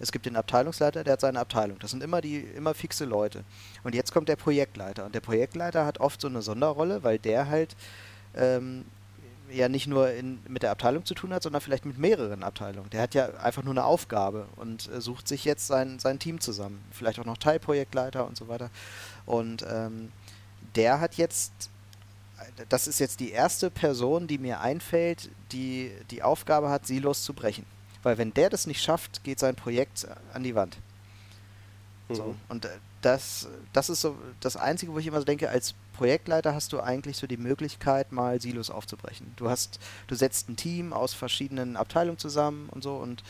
[0.00, 1.78] Es gibt den Abteilungsleiter, der hat seine Abteilung.
[1.78, 3.44] Das sind immer die immer fixe Leute.
[3.84, 5.04] Und jetzt kommt der Projektleiter.
[5.04, 7.76] Und der Projektleiter hat oft so eine Sonderrolle, weil der halt
[8.34, 8.84] ähm,
[9.52, 12.90] ja nicht nur in, mit der Abteilung zu tun hat, sondern vielleicht mit mehreren Abteilungen.
[12.90, 16.40] Der hat ja einfach nur eine Aufgabe und äh, sucht sich jetzt sein, sein Team
[16.40, 16.82] zusammen.
[16.90, 18.70] Vielleicht auch noch Teilprojektleiter und so weiter.
[19.26, 20.12] Und ähm,
[20.74, 21.52] der hat jetzt,
[22.68, 27.34] das ist jetzt die erste Person, die mir einfällt, die die Aufgabe hat, Silos zu
[27.34, 27.66] brechen.
[28.02, 30.76] Weil wenn der das nicht schafft, geht sein Projekt an die Wand.
[32.08, 32.14] Mhm.
[32.14, 32.34] So.
[32.48, 36.54] Und äh, das, das ist so das Einzige, wo ich immer so denke, als Projektleiter
[36.54, 39.32] hast du eigentlich so die Möglichkeit, mal Silos aufzubrechen.
[39.36, 43.22] Du hast, du setzt ein Team aus verschiedenen Abteilungen zusammen und so und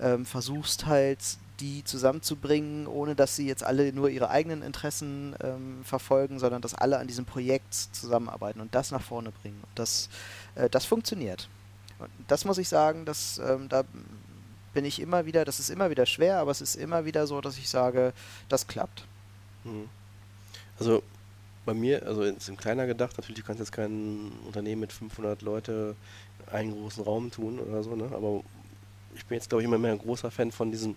[0.00, 1.18] ähm, versuchst halt
[1.60, 6.74] die zusammenzubringen, ohne dass sie jetzt alle nur ihre eigenen Interessen ähm, verfolgen, sondern dass
[6.74, 9.60] alle an diesem Projekt zusammenarbeiten und das nach vorne bringen.
[9.62, 10.08] Und das,
[10.56, 11.48] äh, das funktioniert.
[11.98, 13.84] Und das muss ich sagen, dass ähm, da
[14.72, 17.40] bin ich immer wieder, das ist immer wieder schwer, aber es ist immer wieder so,
[17.40, 18.12] dass ich sage,
[18.48, 19.06] das klappt.
[19.62, 19.88] Mhm.
[20.78, 21.04] Also
[21.64, 25.42] bei mir, also ist im kleiner gedacht, natürlich du kannst jetzt kein Unternehmen mit 500
[25.42, 25.96] Leute
[26.50, 28.10] einen großen Raum tun oder so, ne?
[28.12, 28.42] aber
[29.14, 30.94] ich bin jetzt glaube ich immer mehr ein großer Fan von diesem,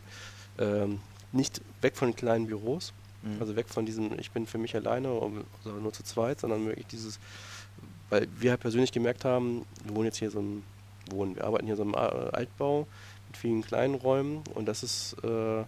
[0.60, 1.00] ähm,
[1.32, 3.38] nicht weg von kleinen Büros, mhm.
[3.40, 6.88] also weg von diesem, ich bin für mich alleine, also nur zu zweit, sondern wirklich
[6.88, 7.20] dieses,
[8.10, 10.64] weil wir halt persönlich gemerkt haben, wir wohnen jetzt hier so ein,
[11.12, 12.88] wohnen, wir arbeiten hier so im Altbau,
[13.28, 15.64] mit vielen kleinen Räumen und das ist, äh,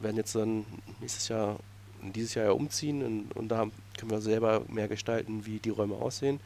[0.00, 0.64] werden jetzt dann
[1.00, 1.58] nächstes Jahr,
[2.02, 3.66] dieses Jahr ja umziehen und, und da
[3.98, 6.40] können wir selber mehr gestalten, wie die Räume aussehen.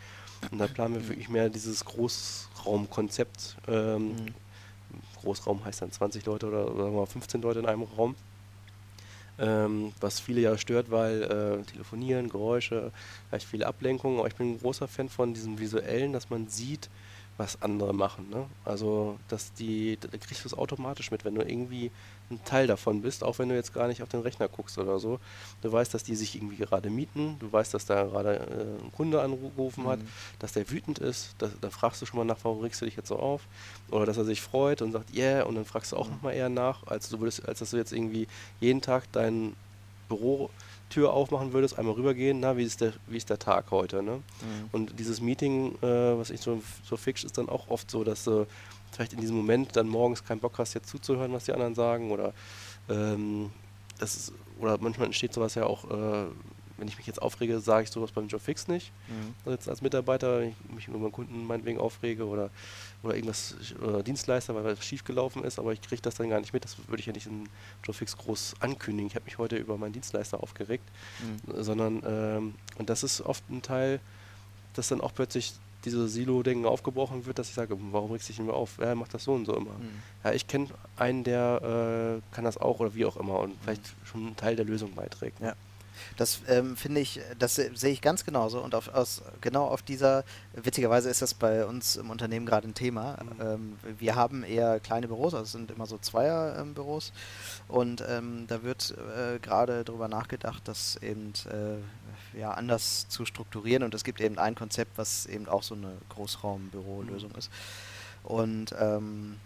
[0.50, 1.08] Und da planen wir mhm.
[1.08, 3.56] wirklich mehr dieses Großraumkonzept.
[3.68, 4.34] Ähm, mhm.
[5.22, 8.14] Großraum heißt dann 20 Leute oder, oder 15 Leute in einem Raum.
[9.36, 12.92] Ähm, was viele ja stört, weil äh, Telefonieren, Geräusche,
[13.28, 14.18] vielleicht viele Ablenkungen.
[14.18, 16.88] Aber ich bin ein großer Fan von diesem visuellen, dass man sieht,
[17.36, 18.28] was andere machen.
[18.30, 18.46] Ne?
[18.64, 21.90] Also, dass die, da kriegst du es automatisch mit, wenn du irgendwie
[22.30, 24.98] ein Teil davon bist, auch wenn du jetzt gar nicht auf den Rechner guckst oder
[24.98, 25.18] so.
[25.60, 28.92] Du weißt, dass die sich irgendwie gerade mieten, du weißt, dass da gerade äh, ein
[28.92, 29.88] Kunde angerufen mhm.
[29.88, 30.00] hat,
[30.38, 32.96] dass der wütend ist, da, da, fragst du schon mal nach, warum regst du dich
[32.96, 33.42] jetzt so auf?
[33.90, 36.14] Oder dass er sich freut und sagt, yeah, und dann fragst du auch mhm.
[36.14, 38.26] nochmal eher nach, als du würdest, als dass du jetzt irgendwie
[38.60, 39.54] jeden Tag dein
[40.08, 40.50] Büro
[40.94, 44.16] Tür aufmachen würdest, einmal rübergehen, na, wie ist der, wie ist der Tag heute, ne?
[44.16, 44.22] Mhm.
[44.70, 48.22] Und dieses Meeting, äh, was ich so, so fix, ist dann auch oft so, dass
[48.22, 48.46] du
[48.92, 52.12] vielleicht in diesem Moment dann morgens keinen Bock hast, jetzt zuzuhören, was die anderen sagen,
[52.12, 52.32] oder
[52.88, 53.50] ähm,
[53.98, 56.26] das ist, oder manchmal entsteht sowas ja auch, äh,
[56.76, 58.92] wenn ich mich jetzt aufrege, sage ich sowas beim Job fix nicht.
[59.08, 59.34] Mhm.
[59.44, 62.50] Also jetzt als Mitarbeiter, wenn ich mich über meinen Kunden meinetwegen aufrege oder,
[63.02, 66.40] oder irgendwas oder Dienstleister, weil was schief gelaufen ist, aber ich kriege das dann gar
[66.40, 66.64] nicht mit.
[66.64, 67.48] Das würde ich ja nicht in
[67.84, 69.08] Job fix groß ankündigen.
[69.08, 70.84] Ich habe mich heute über meinen Dienstleister aufgeregt,
[71.20, 71.62] mhm.
[71.62, 74.00] sondern ähm, und das ist oft ein Teil,
[74.74, 78.40] dass dann auch plötzlich diese Silo-Denken aufgebrochen wird, dass ich sage, warum regst du dich
[78.40, 78.78] immer auf?
[78.78, 79.72] Er macht das so und so immer.
[79.72, 80.02] Mhm.
[80.24, 83.94] Ja, ich kenne einen, der äh, kann das auch oder wie auch immer und vielleicht
[84.04, 85.40] schon einen Teil der Lösung beiträgt.
[85.40, 85.54] Ja.
[86.16, 90.24] Das ähm, finde ich, das sehe ich ganz genauso und auf, aus, genau auf dieser,
[90.54, 93.16] witzigerweise ist das bei uns im Unternehmen gerade ein Thema.
[93.22, 93.40] Mhm.
[93.40, 97.12] Ähm, wir haben eher kleine Büros, also es sind immer so Zweierbüros
[97.68, 103.24] ähm, und ähm, da wird äh, gerade darüber nachgedacht, das eben äh, ja, anders zu
[103.24, 107.38] strukturieren und es gibt eben ein Konzept, was eben auch so eine Großraumbürolösung mhm.
[107.38, 107.50] ist.
[108.24, 109.38] Und ähm,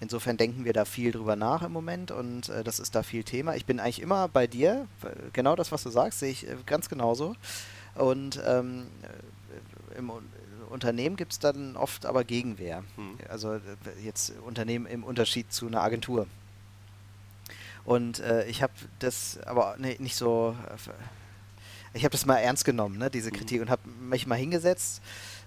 [0.00, 3.22] Insofern denken wir da viel drüber nach im Moment und äh, das ist da viel
[3.22, 3.54] Thema.
[3.54, 4.88] Ich bin eigentlich immer bei dir,
[5.34, 7.36] genau das, was du sagst, sehe ich äh, ganz genauso.
[7.94, 10.10] Und ähm, äh, im
[10.70, 12.82] Unternehmen gibt es dann oft aber Gegenwehr.
[12.96, 13.18] Hm.
[13.28, 13.60] Also äh,
[14.02, 16.26] jetzt Unternehmen im Unterschied zu einer Agentur.
[17.84, 20.54] Und äh, ich habe das aber nee, nicht so,
[21.92, 23.36] ich habe das mal ernst genommen, ne, diese hm.
[23.36, 23.62] Kritik, hm.
[23.62, 25.02] und habe mich mal hingesetzt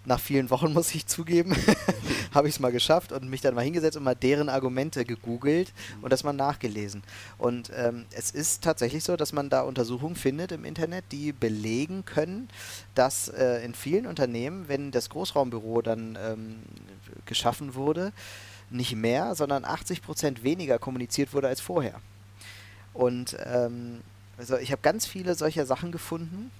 [0.05, 1.55] nach vielen Wochen, muss ich zugeben,
[2.35, 5.73] habe ich es mal geschafft und mich dann mal hingesetzt und mal deren Argumente gegoogelt
[6.01, 7.03] und das mal nachgelesen.
[7.37, 12.05] Und ähm, es ist tatsächlich so, dass man da Untersuchungen findet im Internet, die belegen
[12.05, 12.49] können,
[12.95, 16.55] dass äh, in vielen Unternehmen, wenn das Großraumbüro dann ähm,
[17.25, 18.11] geschaffen wurde,
[18.69, 21.99] nicht mehr, sondern 80 Prozent weniger kommuniziert wurde als vorher.
[22.93, 24.01] Und ähm,
[24.37, 26.51] also ich habe ganz viele solcher Sachen gefunden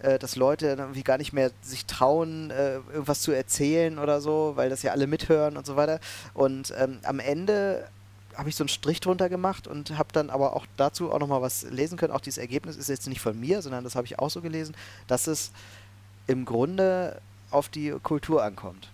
[0.00, 4.52] äh, dass Leute irgendwie gar nicht mehr sich trauen, äh, irgendwas zu erzählen oder so,
[4.56, 6.00] weil das ja alle mithören und so weiter.
[6.34, 7.88] Und ähm, am Ende
[8.36, 11.40] habe ich so einen Strich drunter gemacht und habe dann aber auch dazu auch nochmal
[11.40, 12.12] was lesen können.
[12.12, 14.76] Auch dieses Ergebnis ist jetzt nicht von mir, sondern das habe ich auch so gelesen,
[15.06, 15.52] dass es
[16.26, 17.20] im Grunde
[17.50, 18.90] auf die Kultur ankommt.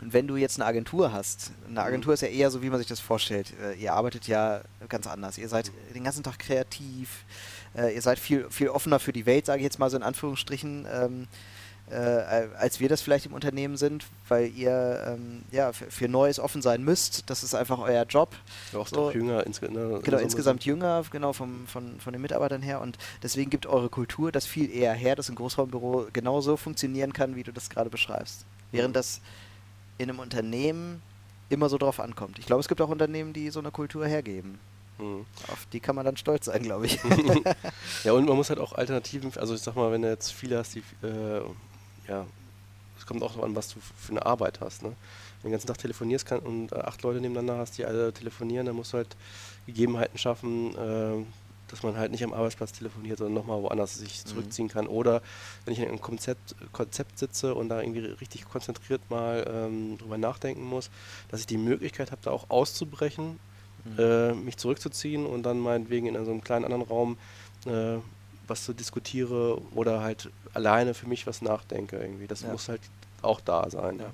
[0.00, 1.78] Und wenn du jetzt eine Agentur hast, eine mhm.
[1.86, 3.54] Agentur ist ja eher so, wie man sich das vorstellt.
[3.62, 5.38] Äh, ihr arbeitet ja ganz anders.
[5.38, 7.24] Ihr seid den ganzen Tag kreativ,
[7.76, 10.86] ihr seid viel, viel offener für die Welt, sage ich jetzt mal so in Anführungsstrichen,
[10.92, 11.26] ähm,
[11.90, 11.94] äh,
[12.58, 16.62] als wir das vielleicht im Unternehmen sind, weil ihr ähm, ja, für, für, Neues offen
[16.62, 17.28] sein müsst.
[17.28, 18.34] Das ist einfach euer Job.
[18.72, 19.10] Ja, auch so.
[19.10, 22.80] jünger insge ne, Genau, insgesamt jünger, genau, vom, von, von den Mitarbeitern her.
[22.80, 27.36] Und deswegen gibt eure Kultur das viel eher her, dass ein Großraumbüro genauso funktionieren kann,
[27.36, 28.46] wie du das gerade beschreibst.
[28.72, 28.94] Während mhm.
[28.94, 29.20] das
[29.98, 31.02] in einem Unternehmen
[31.50, 32.38] immer so drauf ankommt.
[32.38, 34.58] Ich glaube, es gibt auch Unternehmen, die so eine Kultur hergeben.
[34.98, 35.26] Mhm.
[35.48, 37.00] Auf die kann man dann stolz sein, glaube ich.
[38.04, 40.58] ja, und man muss halt auch Alternativen, also ich sag mal, wenn du jetzt viele
[40.58, 41.42] hast, die, äh,
[42.08, 42.26] ja,
[42.98, 44.82] es kommt auch darauf an, was du für eine Arbeit hast.
[44.82, 44.88] Ne?
[44.88, 48.12] Wenn du den ganzen Tag telefonierst kann und äh, acht Leute nebeneinander hast, die alle
[48.12, 49.16] telefonieren, dann musst du halt
[49.66, 51.24] Gegebenheiten schaffen, äh,
[51.68, 54.28] dass man halt nicht am Arbeitsplatz telefoniert, sondern nochmal woanders sich mhm.
[54.28, 54.86] zurückziehen kann.
[54.86, 55.22] Oder
[55.64, 60.18] wenn ich in einem Konzept, Konzept sitze und da irgendwie richtig konzentriert mal ähm, drüber
[60.18, 60.90] nachdenken muss,
[61.28, 63.40] dass ich die Möglichkeit habe, da auch auszubrechen
[63.84, 63.98] mhm.
[63.98, 67.16] äh, mich zurückzuziehen und dann meinetwegen in so einem kleinen anderen Raum
[67.66, 67.98] äh,
[68.46, 72.26] was zu diskutiere oder halt alleine für mich was nachdenke irgendwie.
[72.26, 72.52] Das ja.
[72.52, 72.80] muss halt
[73.22, 73.98] auch da sein.
[73.98, 74.10] Ja.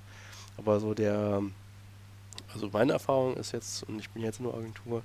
[0.56, 1.42] Aber so der,
[2.52, 5.02] also meine Erfahrung ist jetzt, und ich bin jetzt nur Agentur,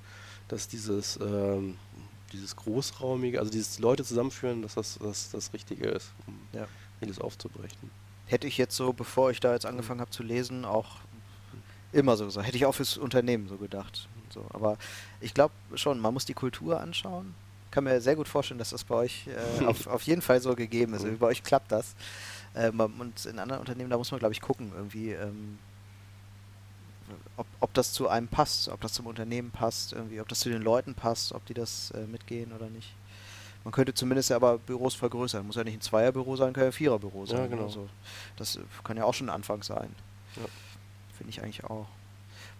[0.47, 1.77] dass dieses, ähm,
[2.31, 6.67] dieses großraumige, also dieses Leute zusammenführen, dass das das, das Richtige ist, um ja.
[6.99, 7.89] vieles aufzubrechen.
[8.27, 10.97] Hätte ich jetzt so, bevor ich da jetzt angefangen habe zu lesen, auch
[11.91, 12.47] immer so gesagt.
[12.47, 14.07] Hätte ich auch fürs Unternehmen so gedacht.
[14.35, 14.77] So, aber
[15.21, 17.33] ich glaube schon, man muss die Kultur anschauen.
[17.71, 20.55] Kann mir sehr gut vorstellen, dass das bei euch äh, auf, auf jeden Fall so
[20.55, 21.19] gegeben ist.
[21.19, 21.95] Bei euch klappt das.
[22.53, 25.57] Ähm, und in anderen Unternehmen, da muss man, glaube ich, gucken, irgendwie, ähm,
[27.37, 30.49] ob, ob das zu einem passt, ob das zum Unternehmen passt, irgendwie, ob das zu
[30.49, 32.93] den Leuten passt, ob die das äh, mitgehen oder nicht.
[33.63, 35.45] Man könnte zumindest ja aber Büros vergrößern.
[35.45, 37.39] Muss ja nicht ein Zweierbüro sein, kann ja ein Viererbüro sein.
[37.39, 37.63] Ja, genau.
[37.63, 37.89] Also
[38.35, 39.95] das kann ja auch schon ein Anfang sein.
[40.35, 40.43] Ja.
[41.17, 41.87] Finde ich eigentlich auch.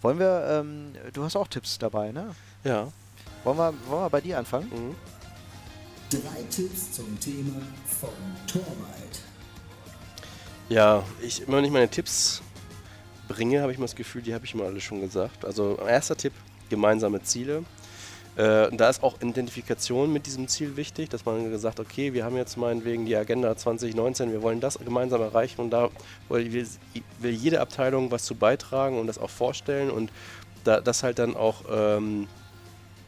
[0.05, 2.35] Wollen wir, ähm, du hast auch Tipps dabei, ne?
[2.63, 2.91] Ja.
[3.43, 4.69] Wollen wir, wollen wir bei dir anfangen?
[4.69, 4.95] Mhm.
[6.11, 8.11] Drei Tipps zum Thema von
[8.45, 9.23] Torwald.
[10.69, 12.43] Ja, ich immer nicht meine Tipps
[13.27, 15.43] bringe, habe ich mal das Gefühl, die habe ich mal alle schon gesagt.
[15.43, 16.33] Also erster Tipp,
[16.69, 17.63] gemeinsame Ziele.
[18.35, 22.35] Äh, da ist auch Identifikation mit diesem Ziel wichtig, dass man gesagt, okay, wir haben
[22.35, 25.89] jetzt meinetwegen die Agenda 2019, wir wollen das gemeinsam erreichen und da
[26.27, 26.67] will,
[27.21, 30.11] jede Abteilung was zu beitragen und das auch vorstellen und
[30.65, 32.27] da, das halt dann auch ähm,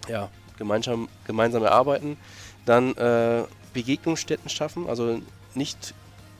[0.08, 2.18] ja, gemeinsam, gemeinsam erarbeiten.
[2.66, 5.22] Dann äh, Begegnungsstätten schaffen, also
[5.56, 5.94] nicht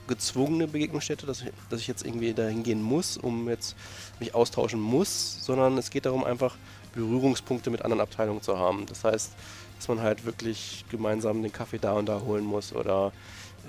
[0.08, 3.76] gezwungene Begegnungsstätte, dass ich, dass ich jetzt irgendwie dahin gehen muss, um jetzt
[4.20, 6.56] mich austauschen muss, sondern es geht darum einfach
[6.98, 8.86] Berührungspunkte mit anderen Abteilungen zu haben.
[8.88, 9.32] Das heißt,
[9.78, 13.12] dass man halt wirklich gemeinsam den Kaffee da und da holen muss oder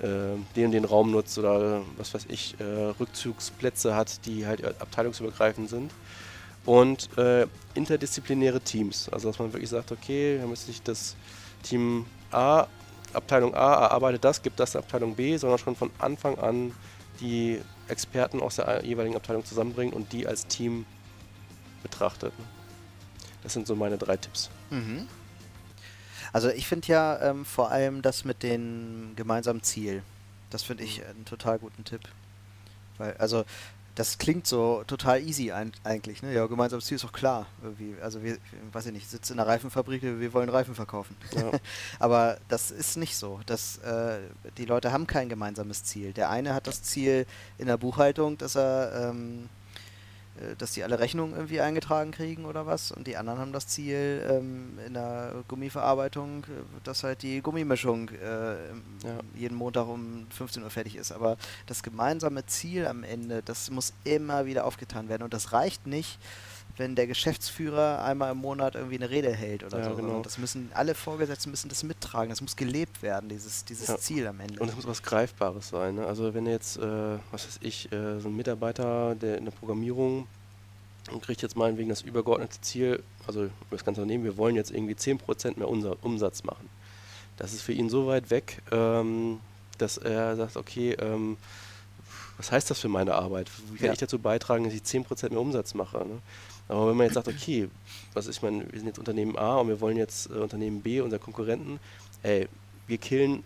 [0.01, 2.63] äh, den den Raum nutzt oder was weiß ich, äh,
[2.99, 5.91] Rückzugsplätze hat, die halt abteilungsübergreifend sind.
[6.65, 11.15] Und äh, interdisziplinäre Teams, also dass man wirklich sagt, okay, wir müssen sich das
[11.63, 12.67] Team A,
[13.13, 16.73] Abteilung A erarbeitet das, gibt das der Abteilung B, sondern schon von Anfang an
[17.21, 20.85] die Experten aus der jeweiligen Abteilung zusammenbringt und die als Team
[21.81, 22.33] betrachtet.
[23.43, 24.49] Das sind so meine drei Tipps.
[24.69, 25.07] Mhm.
[26.31, 30.03] Also ich finde ja ähm, vor allem das mit dem gemeinsamen Ziel.
[30.49, 32.01] Das finde ich einen total guten Tipp.
[32.97, 33.45] Weil, also
[33.99, 36.23] das klingt so total easy eigentlich.
[36.23, 36.33] Ne?
[36.33, 37.47] Ja, gemeinsames Ziel ist doch klar.
[37.61, 37.95] Irgendwie.
[38.01, 38.37] Also wir,
[38.71, 41.17] weiß ich nicht, sitzen in einer Reifenfabrik, wir wollen Reifen verkaufen.
[41.35, 41.51] Ja.
[41.99, 43.41] Aber das ist nicht so.
[43.45, 44.19] Das, äh,
[44.57, 46.13] die Leute haben kein gemeinsames Ziel.
[46.13, 47.25] Der eine hat das Ziel
[47.57, 49.58] in der Buchhaltung, dass er ähm, äh,
[50.57, 52.91] dass die alle Rechnungen irgendwie eingetragen kriegen oder was.
[52.91, 56.47] Und die anderen haben das Ziel ähm, in der Gummiverarbeitung, äh,
[56.83, 59.19] dass halt die Gummimischung äh, ja.
[59.35, 61.11] jeden Montag um 15 Uhr fertig ist.
[61.11, 65.23] Aber das gemeinsame Ziel am Ende, das muss immer wieder aufgetan werden.
[65.23, 66.19] Und das reicht nicht,
[66.79, 69.95] wenn der Geschäftsführer einmal im Monat irgendwie eine Rede hält oder ja, so.
[69.95, 70.21] Genau.
[70.21, 72.29] Das müssen alle Vorgesetzten müssen das mittragen.
[72.29, 73.97] Das muss gelebt werden, dieses, dieses ja.
[73.97, 74.59] Ziel am Ende.
[74.61, 75.95] Und es muss was Greifbares sein.
[75.95, 76.05] Ne?
[76.05, 76.81] Also wenn jetzt, äh,
[77.31, 80.27] was weiß ich, äh, so ein Mitarbeiter, der in der Programmierung
[81.21, 85.57] kriegt jetzt meinetwegen das übergeordnete Ziel, also das ganze Unternehmen, wir wollen jetzt irgendwie 10%
[85.57, 86.69] mehr Umsatz machen.
[87.37, 89.39] Das ist für ihn so weit weg, ähm,
[89.77, 91.37] dass er sagt, okay, ähm,
[92.37, 93.49] was heißt das für meine Arbeit?
[93.71, 93.93] Wie kann ja.
[93.93, 95.97] ich dazu beitragen, dass ich 10% mehr Umsatz mache?
[95.97, 96.19] Ne?
[96.69, 97.67] Aber wenn man jetzt sagt, okay,
[98.13, 101.01] was ich meine, wir sind jetzt Unternehmen A und wir wollen jetzt äh, Unternehmen B,
[101.01, 101.79] unser Konkurrenten,
[102.23, 102.47] ey,
[102.87, 103.43] wir killen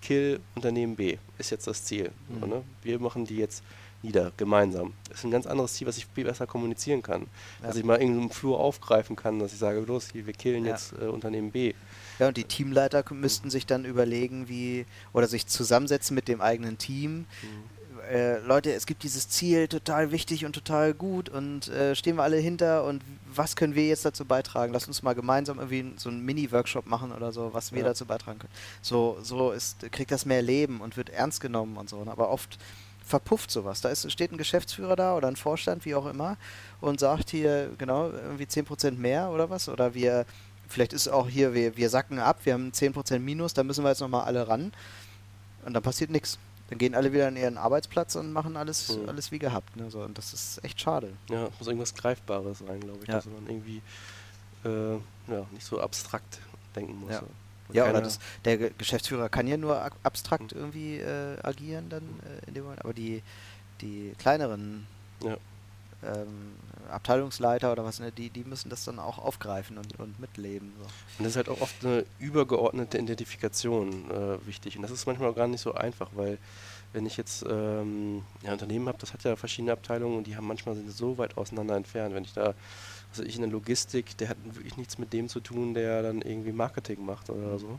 [0.00, 2.10] Kill Unternehmen B, ist jetzt das Ziel.
[2.28, 2.40] Mhm.
[2.40, 2.62] So, ne?
[2.82, 3.62] Wir machen die jetzt
[4.02, 4.94] nieder, gemeinsam.
[5.08, 7.22] Das ist ein ganz anderes Ziel, was ich viel besser kommunizieren kann.
[7.60, 7.68] Ja.
[7.68, 10.72] Dass ich mal irgendeinen Flur aufgreifen kann, dass ich sage, los, hier, wir killen ja.
[10.72, 11.74] jetzt äh, Unternehmen B.
[12.18, 16.78] Ja, und die Teamleiter müssten sich dann überlegen, wie, oder sich zusammensetzen mit dem eigenen
[16.78, 17.26] Team.
[18.12, 22.24] Äh, Leute, es gibt dieses Ziel, total wichtig und total gut und äh, stehen wir
[22.24, 23.02] alle hinter und
[23.34, 24.74] was können wir jetzt dazu beitragen?
[24.74, 27.86] Lass uns mal gemeinsam irgendwie so einen Mini-Workshop machen oder so, was wir ja.
[27.86, 28.52] dazu beitragen können.
[28.82, 32.04] So, so ist, kriegt das mehr Leben und wird ernst genommen und so.
[32.04, 32.10] Ne?
[32.10, 32.58] Aber oft
[33.02, 33.80] verpufft sowas.
[33.80, 36.36] Da ist, steht ein Geschäftsführer da oder ein Vorstand, wie auch immer,
[36.82, 39.70] und sagt hier, genau, irgendwie 10% mehr oder was.
[39.70, 40.26] Oder wir,
[40.68, 43.88] vielleicht ist auch hier, wir, wir sacken ab, wir haben 10% Minus, da müssen wir
[43.88, 44.70] jetzt nochmal alle ran.
[45.64, 46.38] Und dann passiert nichts.
[46.72, 49.06] Dann gehen alle wieder an ihren Arbeitsplatz und machen alles, mhm.
[49.06, 49.76] alles wie gehabt.
[49.76, 49.90] Ne?
[49.90, 51.12] So, und das ist echt schade.
[51.28, 53.16] Ja, muss irgendwas Greifbares sein, glaube ich, ja.
[53.16, 53.82] dass man irgendwie
[54.64, 54.94] äh,
[55.30, 56.38] ja, nicht so abstrakt
[56.74, 57.12] denken muss.
[57.12, 57.22] Ja.
[57.74, 62.54] Ja, oder das, der Geschäftsführer kann ja nur abstrakt irgendwie äh, agieren dann äh, in
[62.54, 63.22] dem Moment, aber die,
[63.82, 64.86] die kleineren
[65.22, 65.36] ja.
[66.04, 66.56] Ähm,
[66.90, 70.72] Abteilungsleiter oder was, ne, die, die müssen das dann auch aufgreifen und, und mitleben.
[70.78, 70.84] So.
[70.84, 74.76] Und das ist halt auch oft eine übergeordnete Identifikation äh, wichtig.
[74.76, 76.38] Und das ist manchmal auch gar nicht so einfach, weil
[76.92, 80.46] wenn ich jetzt ähm, ja, Unternehmen habe, das hat ja verschiedene Abteilungen und die haben
[80.46, 82.14] manchmal sind so weit auseinander entfernt.
[82.14, 82.54] Wenn ich da
[83.12, 86.22] also ich in der Logistik, der hat wirklich nichts mit dem zu tun, der dann
[86.22, 87.78] irgendwie Marketing macht oder so.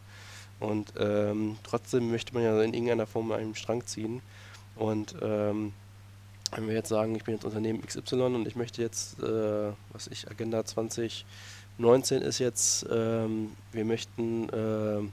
[0.59, 4.21] Und ähm, trotzdem möchte man ja in irgendeiner Form einen Strang ziehen.
[4.75, 5.73] Und ähm,
[6.55, 10.07] wenn wir jetzt sagen, ich bin jetzt Unternehmen XY und ich möchte jetzt, äh, was
[10.07, 15.09] ich, Agenda 2019 ist jetzt, ähm, wir möchten, äh,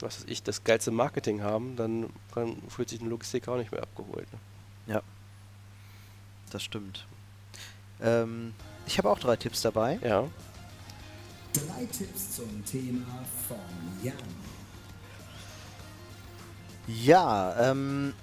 [0.00, 3.72] was weiß ich, das geilste Marketing haben, dann, dann fühlt sich eine Logistik auch nicht
[3.72, 4.26] mehr abgeholt.
[4.32, 4.94] Ne?
[4.94, 5.02] Ja,
[6.50, 7.06] das stimmt.
[8.00, 8.54] Ähm,
[8.86, 9.98] ich habe auch drei Tipps dabei.
[10.02, 10.24] Ja.
[11.52, 13.58] Drei Tipps zum Thema von
[14.02, 14.14] Jan.
[16.86, 18.14] Ja, ähm,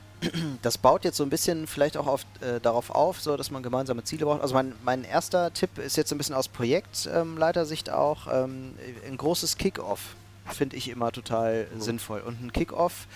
[0.61, 3.63] das baut jetzt so ein bisschen vielleicht auch auf, äh, darauf auf, so dass man
[3.63, 4.41] gemeinsame Ziele braucht.
[4.41, 8.75] Also mein, mein erster Tipp ist jetzt ein bisschen aus Projektleitersicht ähm, auch ähm,
[9.07, 10.15] ein großes Kick-off
[10.51, 11.81] finde ich immer total mhm.
[11.81, 13.07] sinnvoll und ein Kick-off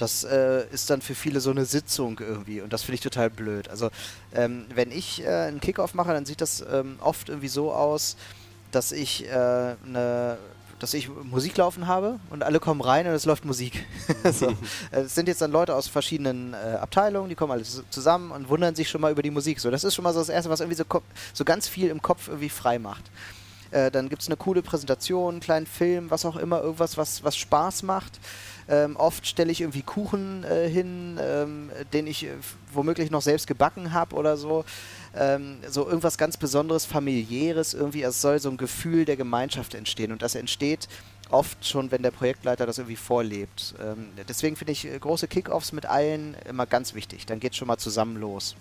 [0.00, 3.30] das äh, ist dann für viele so eine Sitzung irgendwie und das finde ich total
[3.30, 3.68] blöd.
[3.68, 3.90] Also
[4.32, 8.16] ähm, wenn ich äh, einen Kickoff mache, dann sieht das ähm, oft irgendwie so aus,
[8.70, 10.38] dass ich äh, eine
[10.80, 13.86] dass ich Musik laufen habe und alle kommen rein und es läuft Musik.
[14.32, 14.48] so.
[14.90, 18.48] Äh, es sind jetzt dann Leute aus verschiedenen äh, Abteilungen, die kommen alle zusammen und
[18.48, 19.60] wundern sich schon mal über die Musik.
[19.60, 20.84] So, das ist schon mal so das Erste, was irgendwie so,
[21.32, 23.04] so ganz viel im Kopf irgendwie frei macht.
[23.70, 27.22] Äh, dann gibt es eine coole Präsentation, einen kleinen Film, was auch immer, irgendwas, was,
[27.22, 28.18] was Spaß macht.
[28.68, 32.30] Ähm, oft stelle ich irgendwie Kuchen äh, hin, ähm, den ich äh,
[32.72, 34.64] womöglich noch selbst gebacken habe oder so.
[35.14, 38.02] Ähm, so irgendwas ganz Besonderes, familiäres irgendwie.
[38.02, 40.88] Es soll so ein Gefühl der Gemeinschaft entstehen und das entsteht
[41.30, 43.74] oft schon, wenn der Projektleiter das irgendwie vorlebt.
[43.80, 47.26] Ähm, deswegen finde ich äh, große Kickoffs mit allen immer ganz wichtig.
[47.26, 48.56] Dann geht es schon mal zusammen los.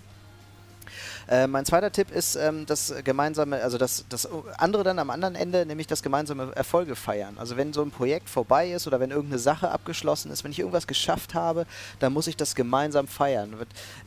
[1.29, 4.27] Äh, mein zweiter Tipp ist ähm, das gemeinsame, also das, das
[4.57, 7.37] andere dann am anderen Ende, nämlich das gemeinsame Erfolge feiern.
[7.37, 10.57] Also wenn so ein Projekt vorbei ist oder wenn irgendeine Sache abgeschlossen ist, wenn ich
[10.57, 11.67] irgendwas geschafft habe,
[11.99, 13.55] dann muss ich das gemeinsam feiern.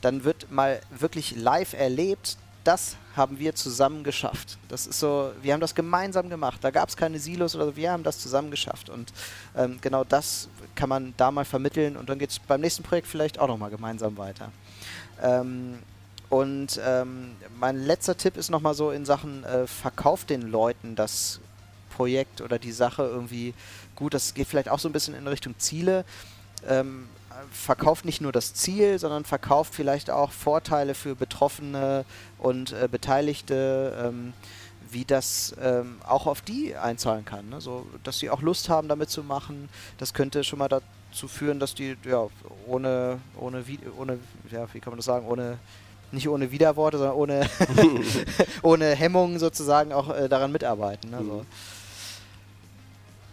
[0.01, 4.59] Dann wird mal wirklich live erlebt, das haben wir zusammen geschafft.
[4.69, 6.59] Das ist so, wir haben das gemeinsam gemacht.
[6.63, 8.91] Da gab es keine Silos oder so, wir haben das zusammen geschafft.
[8.91, 9.13] Und
[9.57, 13.07] ähm, genau das kann man da mal vermitteln und dann geht es beim nächsten Projekt
[13.07, 14.51] vielleicht auch nochmal gemeinsam weiter.
[15.23, 15.79] Ähm,
[16.33, 21.41] und ähm, mein letzter Tipp ist nochmal so in Sachen, äh, verkauft den Leuten das
[21.95, 23.53] Projekt oder die Sache irgendwie
[23.97, 24.15] gut.
[24.15, 26.07] Das geht vielleicht auch so ein bisschen in Richtung Ziele.
[26.67, 27.07] Ähm,
[27.51, 32.07] verkauft nicht nur das Ziel, sondern verkauft vielleicht auch Vorteile für Betroffene
[32.39, 34.33] und äh, Beteiligte, ähm,
[34.91, 37.51] wie das ähm, auch auf die einzahlen kann.
[37.51, 37.61] Ne?
[37.61, 39.69] So, dass sie auch Lust haben, damit zu machen.
[39.99, 42.27] Das könnte schon mal dazu führen, dass die ja,
[42.67, 43.63] ohne, ohne,
[43.99, 44.19] ohne,
[44.51, 45.59] ja, wie kann man das sagen, ohne
[46.13, 47.51] nicht ohne Widerworte, sondern ohne,
[48.63, 51.11] ohne Hemmungen sozusagen auch äh, daran mitarbeiten.
[51.11, 51.19] Ne?
[51.25, 51.47] So.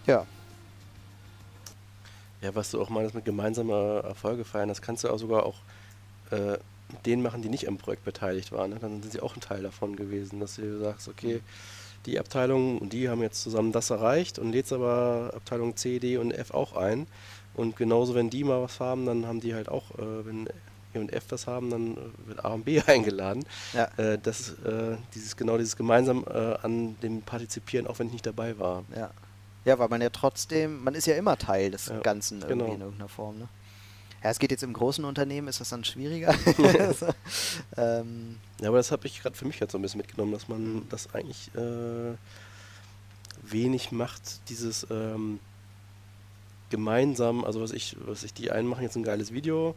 [0.07, 0.25] Ja.
[2.41, 5.57] Ja, was du auch meinst mit gemeinsamer Erfolge feiern, das kannst du auch sogar auch
[6.31, 6.57] äh,
[6.91, 8.71] mit denen machen, die nicht am Projekt beteiligt waren.
[8.71, 8.77] Ne?
[8.79, 11.41] Dann sind sie auch ein Teil davon gewesen, dass du sagst, okay,
[12.05, 16.17] die Abteilungen und die haben jetzt zusammen das erreicht und lädst aber Abteilung C, D
[16.17, 17.07] und F auch ein.
[17.53, 20.47] Und genauso, wenn die mal was haben, dann haben die halt auch, äh, wenn
[20.93, 23.45] E und F das haben, dann äh, wird A und B eingeladen.
[23.73, 23.89] Ja.
[23.97, 28.25] Äh, das äh, dieses, genau dieses gemeinsam äh, an dem Partizipieren, auch wenn ich nicht
[28.25, 28.83] dabei war.
[28.95, 29.11] Ja.
[29.65, 32.73] Ja, weil man ja trotzdem, man ist ja immer Teil des ja, Ganzen irgendwie genau.
[32.73, 33.39] in irgendeiner Form.
[33.39, 33.49] Ne?
[34.23, 36.33] Ja, es geht jetzt im großen Unternehmen, ist das dann schwieriger.
[36.79, 37.07] also,
[37.77, 38.37] ähm.
[38.61, 40.87] Ja, aber das habe ich gerade für mich jetzt so ein bisschen mitgenommen, dass man
[40.89, 42.15] das eigentlich äh,
[43.43, 45.39] wenig macht, dieses ähm,
[46.69, 49.75] gemeinsam, also was ich, was ich, die einen machen jetzt ein geiles Video,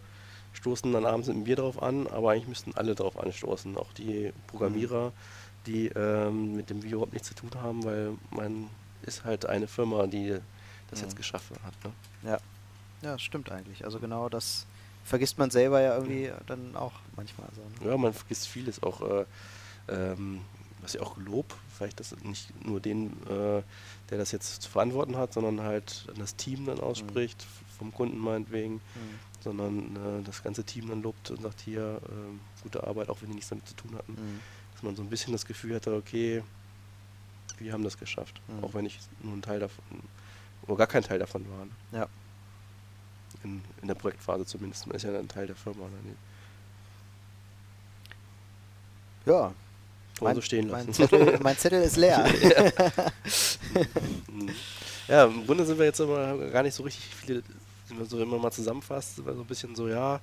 [0.52, 4.32] stoßen dann abends mit Bier drauf an, aber eigentlich müssten alle drauf anstoßen, auch die
[4.46, 5.12] Programmierer, mhm.
[5.66, 8.68] die ähm, mit dem Video überhaupt nichts zu tun haben, weil man
[9.02, 10.38] ist halt eine Firma, die
[10.90, 11.06] das mhm.
[11.06, 11.74] jetzt geschaffen hat.
[11.84, 11.92] Ne?
[12.30, 12.38] Ja.
[13.02, 13.84] ja, stimmt eigentlich.
[13.84, 14.66] Also genau das
[15.04, 16.46] vergisst man selber ja irgendwie mhm.
[16.46, 17.48] dann auch manchmal.
[17.54, 17.90] So, ne?
[17.90, 19.00] Ja, man vergisst vieles auch.
[19.00, 19.24] Äh,
[19.88, 20.42] ähm,
[20.82, 23.62] was ich auch Lob, vielleicht das nicht nur den, äh,
[24.10, 27.78] der das jetzt zu verantworten hat, sondern halt das Team dann ausspricht, mhm.
[27.78, 29.18] vom Kunden meinetwegen, mhm.
[29.42, 33.28] Sondern äh, das ganze Team dann lobt und sagt hier, äh, gute Arbeit, auch wenn
[33.28, 34.12] die nichts damit zu tun hatten.
[34.12, 34.40] Mhm.
[34.74, 36.42] Dass man so ein bisschen das Gefühl hatte, okay,
[37.58, 38.40] wir haben das geschafft.
[38.48, 38.64] Mhm.
[38.64, 39.84] Auch wenn ich nur ein Teil davon,
[40.66, 41.64] oder gar kein Teil davon war.
[41.64, 41.70] Ne?
[41.92, 42.08] Ja.
[43.42, 44.86] In, in der Projektphase zumindest.
[44.86, 45.86] Man ist ja ein Teil der Firma.
[45.86, 46.14] Ne?
[49.26, 49.52] Ja.
[50.20, 50.86] Mein, so stehen lassen.
[50.86, 52.24] Mein Zettel, mein Zettel ist leer.
[55.08, 55.24] ja.
[55.24, 57.42] im Grunde sind wir jetzt aber gar nicht so richtig viele,
[58.04, 60.20] so, wenn man mal zusammenfasst, wir so ein bisschen so, ja,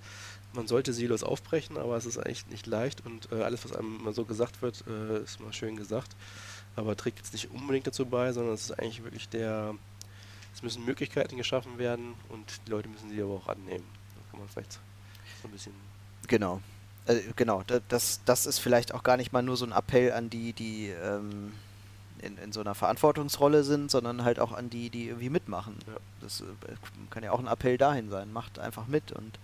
[0.53, 3.99] man sollte Silos aufbrechen, aber es ist eigentlich nicht leicht und äh, alles, was einem
[3.99, 6.15] immer so gesagt wird, äh, ist mal schön gesagt
[6.79, 9.75] aber trägt jetzt nicht unbedingt dazu bei, sondern es ist eigentlich wirklich der,
[10.53, 13.85] es müssen Möglichkeiten geschaffen werden und die Leute müssen sie aber auch annehmen.
[14.15, 15.73] Da kann man vielleicht so ein bisschen.
[16.27, 16.61] Genau.
[17.05, 20.29] Äh, genau, das, das ist vielleicht auch gar nicht mal nur so ein Appell an
[20.29, 21.53] die, die ähm,
[22.19, 25.75] in, in so einer Verantwortungsrolle sind, sondern halt auch an die, die irgendwie mitmachen.
[25.87, 25.93] Ja.
[26.21, 26.45] Das äh,
[27.09, 28.31] kann ja auch ein Appell dahin sein.
[28.31, 29.39] Macht einfach mit und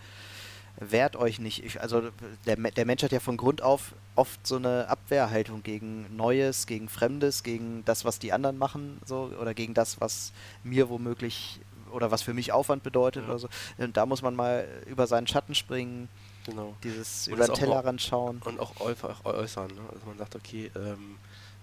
[0.77, 1.63] wehrt euch nicht.
[1.63, 2.03] Ich, also
[2.45, 6.89] der, der Mensch hat ja von Grund auf oft so eine Abwehrhaltung gegen Neues, gegen
[6.89, 10.31] Fremdes, gegen das, was die anderen machen, so oder gegen das, was
[10.63, 11.59] mir womöglich
[11.91, 13.29] oder was für mich Aufwand bedeutet ja.
[13.29, 13.49] oder so.
[13.77, 16.09] Und da muss man mal über seinen Schatten springen,
[16.45, 16.75] genau.
[16.83, 18.41] dieses und über den Tellerrand schauen.
[18.43, 19.81] Und auch äußern, ne?
[19.93, 21.17] also man sagt, okay, ähm,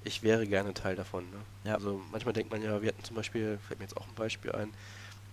[0.04, 1.24] ich wäre gerne Teil davon.
[1.24, 1.38] Ne?
[1.64, 1.74] Ja.
[1.74, 4.52] Also manchmal denkt man ja, wir hatten zum Beispiel, fällt mir jetzt auch ein Beispiel
[4.52, 4.68] ein,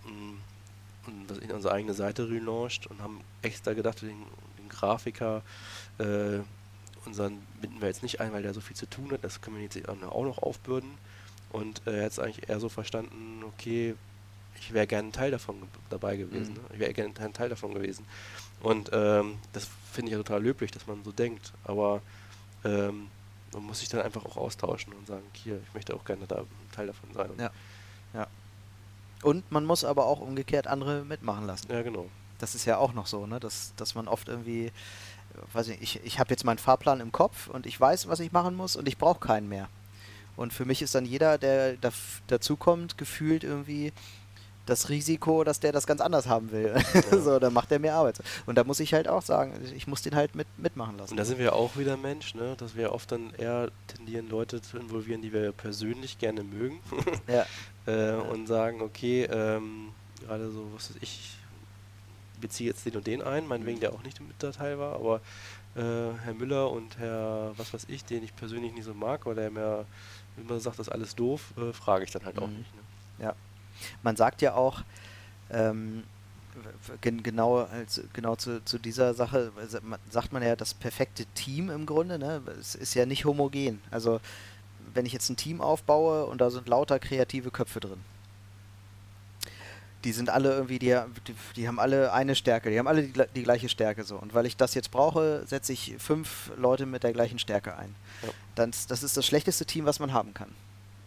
[0.06, 4.24] mm, in unsere eigene Seite relaunched und haben extra gedacht, den,
[4.58, 5.42] den Grafiker,
[5.98, 6.40] äh,
[7.06, 9.58] unseren binden wir jetzt nicht ein, weil der so viel zu tun hat, das können
[9.58, 10.92] wir jetzt auch noch aufbürden.
[11.52, 13.96] Und äh, er hat es eigentlich eher so verstanden, okay,
[14.60, 15.56] ich wäre gerne ein Teil davon
[15.90, 16.54] dabei gewesen.
[16.54, 16.60] Mhm.
[16.60, 16.70] Ne?
[16.74, 18.06] Ich wäre gerne ein Teil davon gewesen.
[18.62, 21.54] Und ähm, das finde ich ja total löblich, dass man so denkt.
[21.64, 22.02] Aber
[22.64, 23.08] ähm,
[23.54, 26.38] man muss sich dann einfach auch austauschen und sagen, hier, ich möchte auch gerne da
[26.38, 27.30] ein Teil davon sein.
[27.38, 27.52] ja.
[28.14, 28.28] ja.
[29.22, 31.72] Und man muss aber auch umgekehrt andere mitmachen lassen.
[31.72, 32.08] Ja, genau.
[32.38, 33.40] Das ist ja auch noch so, ne?
[33.40, 34.72] dass, dass man oft irgendwie,
[35.52, 38.32] weiß ich, ich, ich habe jetzt meinen Fahrplan im Kopf und ich weiß, was ich
[38.32, 39.68] machen muss und ich brauche keinen mehr.
[40.38, 41.92] Und für mich ist dann jeder, der da,
[42.28, 43.92] dazukommt, gefühlt irgendwie
[44.70, 46.74] das Risiko, dass der das ganz anders haben will.
[46.94, 47.20] Ja.
[47.20, 48.20] so, dann macht er mehr Arbeit.
[48.46, 51.12] Und da muss ich halt auch sagen, ich muss den halt mit, mitmachen lassen.
[51.12, 52.56] Und da sind wir auch wieder Mensch, ne?
[52.58, 56.80] dass wir oft dann eher tendieren, Leute zu involvieren, die wir persönlich gerne mögen.
[57.28, 57.46] ja.
[57.86, 58.20] äh.
[58.20, 59.90] Und sagen, okay, ähm,
[60.26, 61.38] gerade so, was weiß ich,
[62.40, 65.22] beziehe jetzt den und den ein, meinetwegen der auch nicht mit Datei war, aber
[65.76, 65.82] äh,
[66.24, 69.52] Herr Müller und Herr, was weiß ich, den ich persönlich nicht so mag, oder der
[69.52, 69.86] mir
[70.38, 72.44] immer sagt, das ist alles doof, äh, frage ich dann halt mhm.
[72.44, 72.76] auch nicht.
[72.76, 73.26] Ne?
[73.26, 73.36] Ja.
[74.04, 74.84] Man sagt ja auch,
[75.52, 76.04] ähm,
[77.02, 79.52] gen genau, also genau zu, zu dieser Sache
[80.10, 82.20] sagt man ja das perfekte Team im Grunde.
[82.20, 82.42] Ne?
[82.60, 83.82] Es ist ja nicht homogen.
[83.92, 84.20] Also
[84.94, 88.00] wenn ich jetzt ein Team aufbaue und da sind lauter kreative Köpfe drin.
[90.06, 93.24] Die sind alle irgendwie, die, die, die haben alle eine Stärke, die haben alle die,
[93.36, 94.16] die, gleiche Stärke so.
[94.16, 97.94] Und weil ich das jetzt brauche, setze ich fünf Leute mit der gleichen Stärke ein.
[98.22, 98.30] Ja.
[98.56, 100.50] Das, das ist das schlechteste Team, was man haben kann.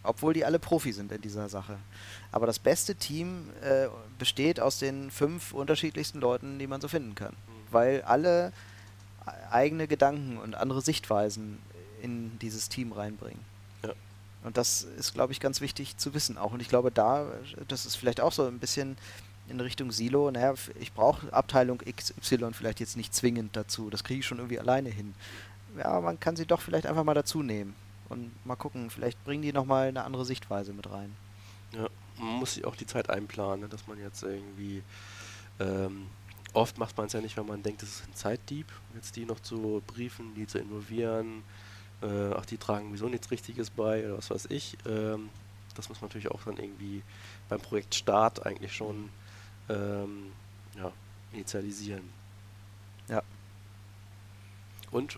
[0.03, 1.77] Obwohl die alle Profi sind in dieser Sache.
[2.31, 3.87] Aber das beste Team äh,
[4.19, 7.33] besteht aus den fünf unterschiedlichsten Leuten, die man so finden kann.
[7.71, 8.51] Weil alle
[9.49, 11.59] eigene Gedanken und andere Sichtweisen
[12.01, 13.39] in dieses Team reinbringen.
[13.83, 13.93] Ja.
[14.43, 16.51] Und das ist, glaube ich, ganz wichtig zu wissen auch.
[16.51, 17.27] Und ich glaube, da,
[17.69, 18.97] das ist vielleicht auch so ein bisschen
[19.47, 23.89] in Richtung Silo, naja, ich brauche Abteilung XY vielleicht jetzt nicht zwingend dazu.
[23.89, 25.13] Das kriege ich schon irgendwie alleine hin.
[25.77, 27.75] Ja, man kann sie doch vielleicht einfach mal dazu nehmen
[28.13, 31.15] und mal gucken, vielleicht bringen die nochmal eine andere Sichtweise mit rein.
[31.73, 31.87] Ja,
[32.17, 34.83] man muss sich auch die Zeit einplanen, ne, dass man jetzt irgendwie
[35.59, 36.07] ähm,
[36.53, 39.25] oft macht man es ja nicht, wenn man denkt, es ist ein Zeitdieb, jetzt die
[39.25, 41.43] noch zu briefen, die zu involvieren,
[42.01, 44.77] äh, ach, die tragen sowieso nichts Richtiges bei oder was weiß ich.
[44.85, 45.29] Ähm,
[45.75, 47.01] das muss man natürlich auch dann irgendwie
[47.49, 49.09] beim Projekt Start eigentlich schon
[49.69, 50.31] ähm,
[50.77, 50.91] ja,
[51.31, 52.09] initialisieren.
[53.07, 53.23] Ja.
[54.91, 55.17] Und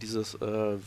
[0.00, 0.78] dieses äh,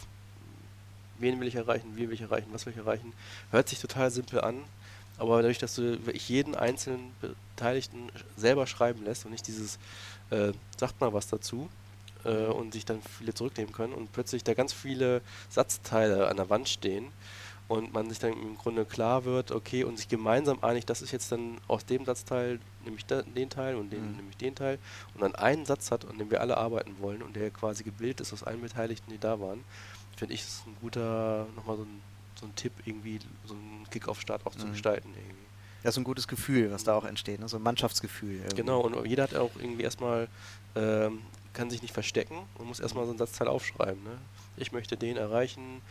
[1.19, 3.13] wen will ich erreichen, wie will ich erreichen, was will ich erreichen,
[3.51, 4.63] hört sich total simpel an,
[5.17, 7.11] aber dadurch, dass du wirklich jeden einzelnen
[7.55, 9.79] Beteiligten selber schreiben lässt und nicht dieses,
[10.29, 11.69] äh, sagt mal was dazu
[12.23, 16.49] äh, und sich dann viele zurücknehmen können und plötzlich da ganz viele Satzteile an der
[16.49, 17.07] Wand stehen
[17.67, 21.11] und man sich dann im Grunde klar wird, okay, und sich gemeinsam einigt, das ist
[21.11, 24.17] jetzt dann aus dem Satzteil, nämlich den Teil und den, mhm.
[24.17, 24.79] nämlich den Teil
[25.13, 28.21] und dann einen Satz hat, an dem wir alle arbeiten wollen und der quasi gebildet
[28.21, 29.63] ist aus allen Beteiligten, die da waren
[30.17, 32.01] finde ich, ist ein guter, nochmal so ein,
[32.39, 34.59] so ein Tipp, irgendwie so einen Kick-Off-Start auch mhm.
[34.59, 35.09] zu gestalten.
[35.15, 35.45] Irgendwie.
[35.83, 37.47] Ja, so ein gutes Gefühl, was da auch entsteht, ne?
[37.47, 38.37] so ein Mannschaftsgefühl.
[38.37, 38.55] Irgendwie.
[38.55, 40.27] Genau, und jeder hat auch irgendwie erstmal,
[40.75, 41.21] ähm,
[41.53, 44.03] kann sich nicht verstecken und muss erstmal so einen Satzteil aufschreiben.
[44.03, 44.17] Ne?
[44.57, 45.81] Ich möchte den erreichen,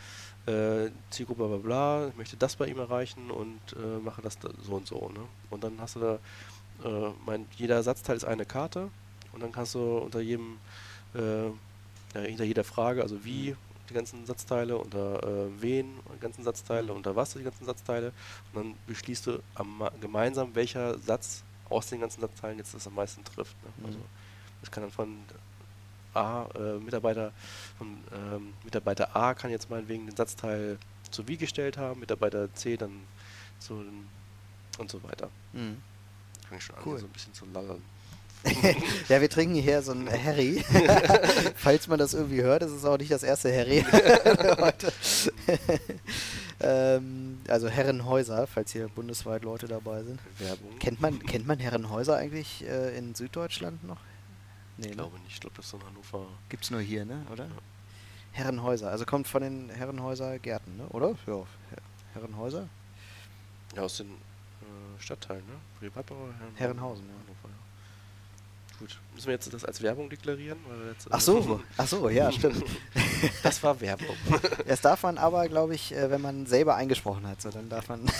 [0.46, 4.38] äh, Zielgruppe bla bla bla, ich möchte das bei ihm erreichen und äh, mache das
[4.38, 5.08] da so und so.
[5.08, 5.20] Ne?
[5.50, 6.14] Und dann hast du da,
[6.84, 8.90] äh, mein, jeder Satzteil ist eine Karte
[9.32, 10.58] und dann kannst du unter jedem,
[11.14, 16.20] äh, ja, hinter jeder Frage, also wie, mhm die ganzen Satzteile, unter äh, wen die
[16.20, 18.12] ganzen Satzteile, unter was die ganzen Satzteile
[18.52, 22.94] und dann beschließt du am, gemeinsam, welcher Satz aus den ganzen Satzteilen jetzt das am
[22.94, 23.56] meisten trifft.
[23.62, 23.70] Ne?
[23.78, 23.86] Mhm.
[23.86, 23.98] Also
[24.60, 25.18] das kann dann von
[26.14, 27.32] A, äh, Mitarbeiter,
[27.76, 30.78] von ähm, Mitarbeiter A kann jetzt meinetwegen den Satzteil
[31.10, 33.02] zu wie gestellt haben, Mitarbeiter C dann
[33.58, 33.82] so
[34.78, 35.30] und so weiter.
[35.52, 35.82] Mhm.
[36.48, 36.94] Fange schon cool.
[36.94, 37.82] an, so ein bisschen zu lallern.
[39.08, 40.64] ja, wir trinken hier so ein Harry.
[41.56, 43.84] Falls man das irgendwie hört, ist es auch nicht das erste Harry
[44.60, 44.92] heute.
[46.60, 50.20] ähm, also Herrenhäuser, falls hier bundesweit Leute dabei sind.
[50.38, 50.78] Werbung.
[50.78, 53.98] Kennt man, kennt man Herrenhäuser eigentlich äh, in Süddeutschland noch?
[54.76, 54.96] Nee, ich ne?
[54.96, 55.34] glaube nicht.
[55.34, 56.26] Ich glaube, das ist in Hannover.
[56.48, 57.26] Gibt es nur hier, ne?
[57.32, 57.44] Oder?
[57.44, 57.50] Ja.
[58.32, 58.90] Herrenhäuser.
[58.90, 60.86] Also kommt von den Herrenhäuser Gärten, ne?
[60.90, 61.14] Oder?
[61.26, 61.44] Ja.
[62.14, 62.68] Herrenhäuser?
[63.74, 65.54] Ja, aus den äh, Stadtteilen, ne?
[65.78, 66.56] Privatbauer Herrenhausen.
[66.56, 67.34] Herrenhausen, ja.
[68.78, 68.98] Gut.
[69.14, 70.58] Müssen wir jetzt das als Werbung deklarieren?
[71.08, 72.62] ach so, ach so, ja, stimmt.
[73.42, 74.16] das war Werbung.
[74.66, 77.88] Das darf man aber, glaube ich, äh, wenn man selber eingesprochen hat, so dann darf
[77.88, 78.00] man.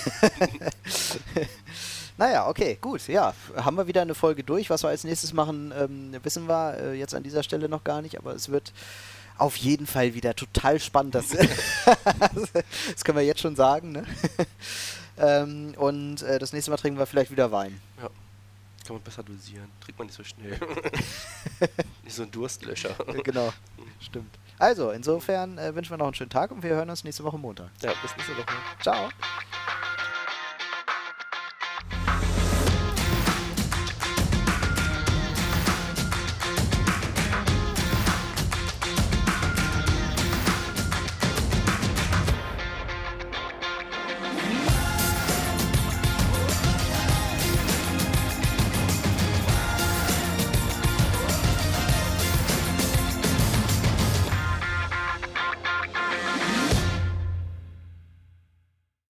[2.17, 3.35] naja, okay, gut, ja.
[3.57, 4.71] Haben wir wieder eine Folge durch.
[4.71, 8.01] Was wir als nächstes machen, ähm, wissen wir äh, jetzt an dieser Stelle noch gar
[8.01, 8.73] nicht, aber es wird
[9.37, 11.15] auf jeden Fall wieder total spannend.
[11.15, 14.05] Das, das können wir jetzt schon sagen, ne?
[15.19, 17.79] ähm, und äh, das nächste Mal trinken wir vielleicht wieder Wein.
[18.01, 18.09] Ja
[18.87, 19.70] kann man besser dosieren.
[19.80, 20.59] Trinkt man nicht so schnell.
[22.03, 22.95] nicht so ein Durstlöscher.
[23.24, 23.53] genau,
[24.01, 24.39] stimmt.
[24.59, 27.39] Also, insofern äh, wünschen wir noch einen schönen Tag und wir hören uns nächste Woche
[27.39, 27.70] Montag.
[27.82, 28.47] Ja, bis nächste Woche.
[28.82, 29.09] Ciao.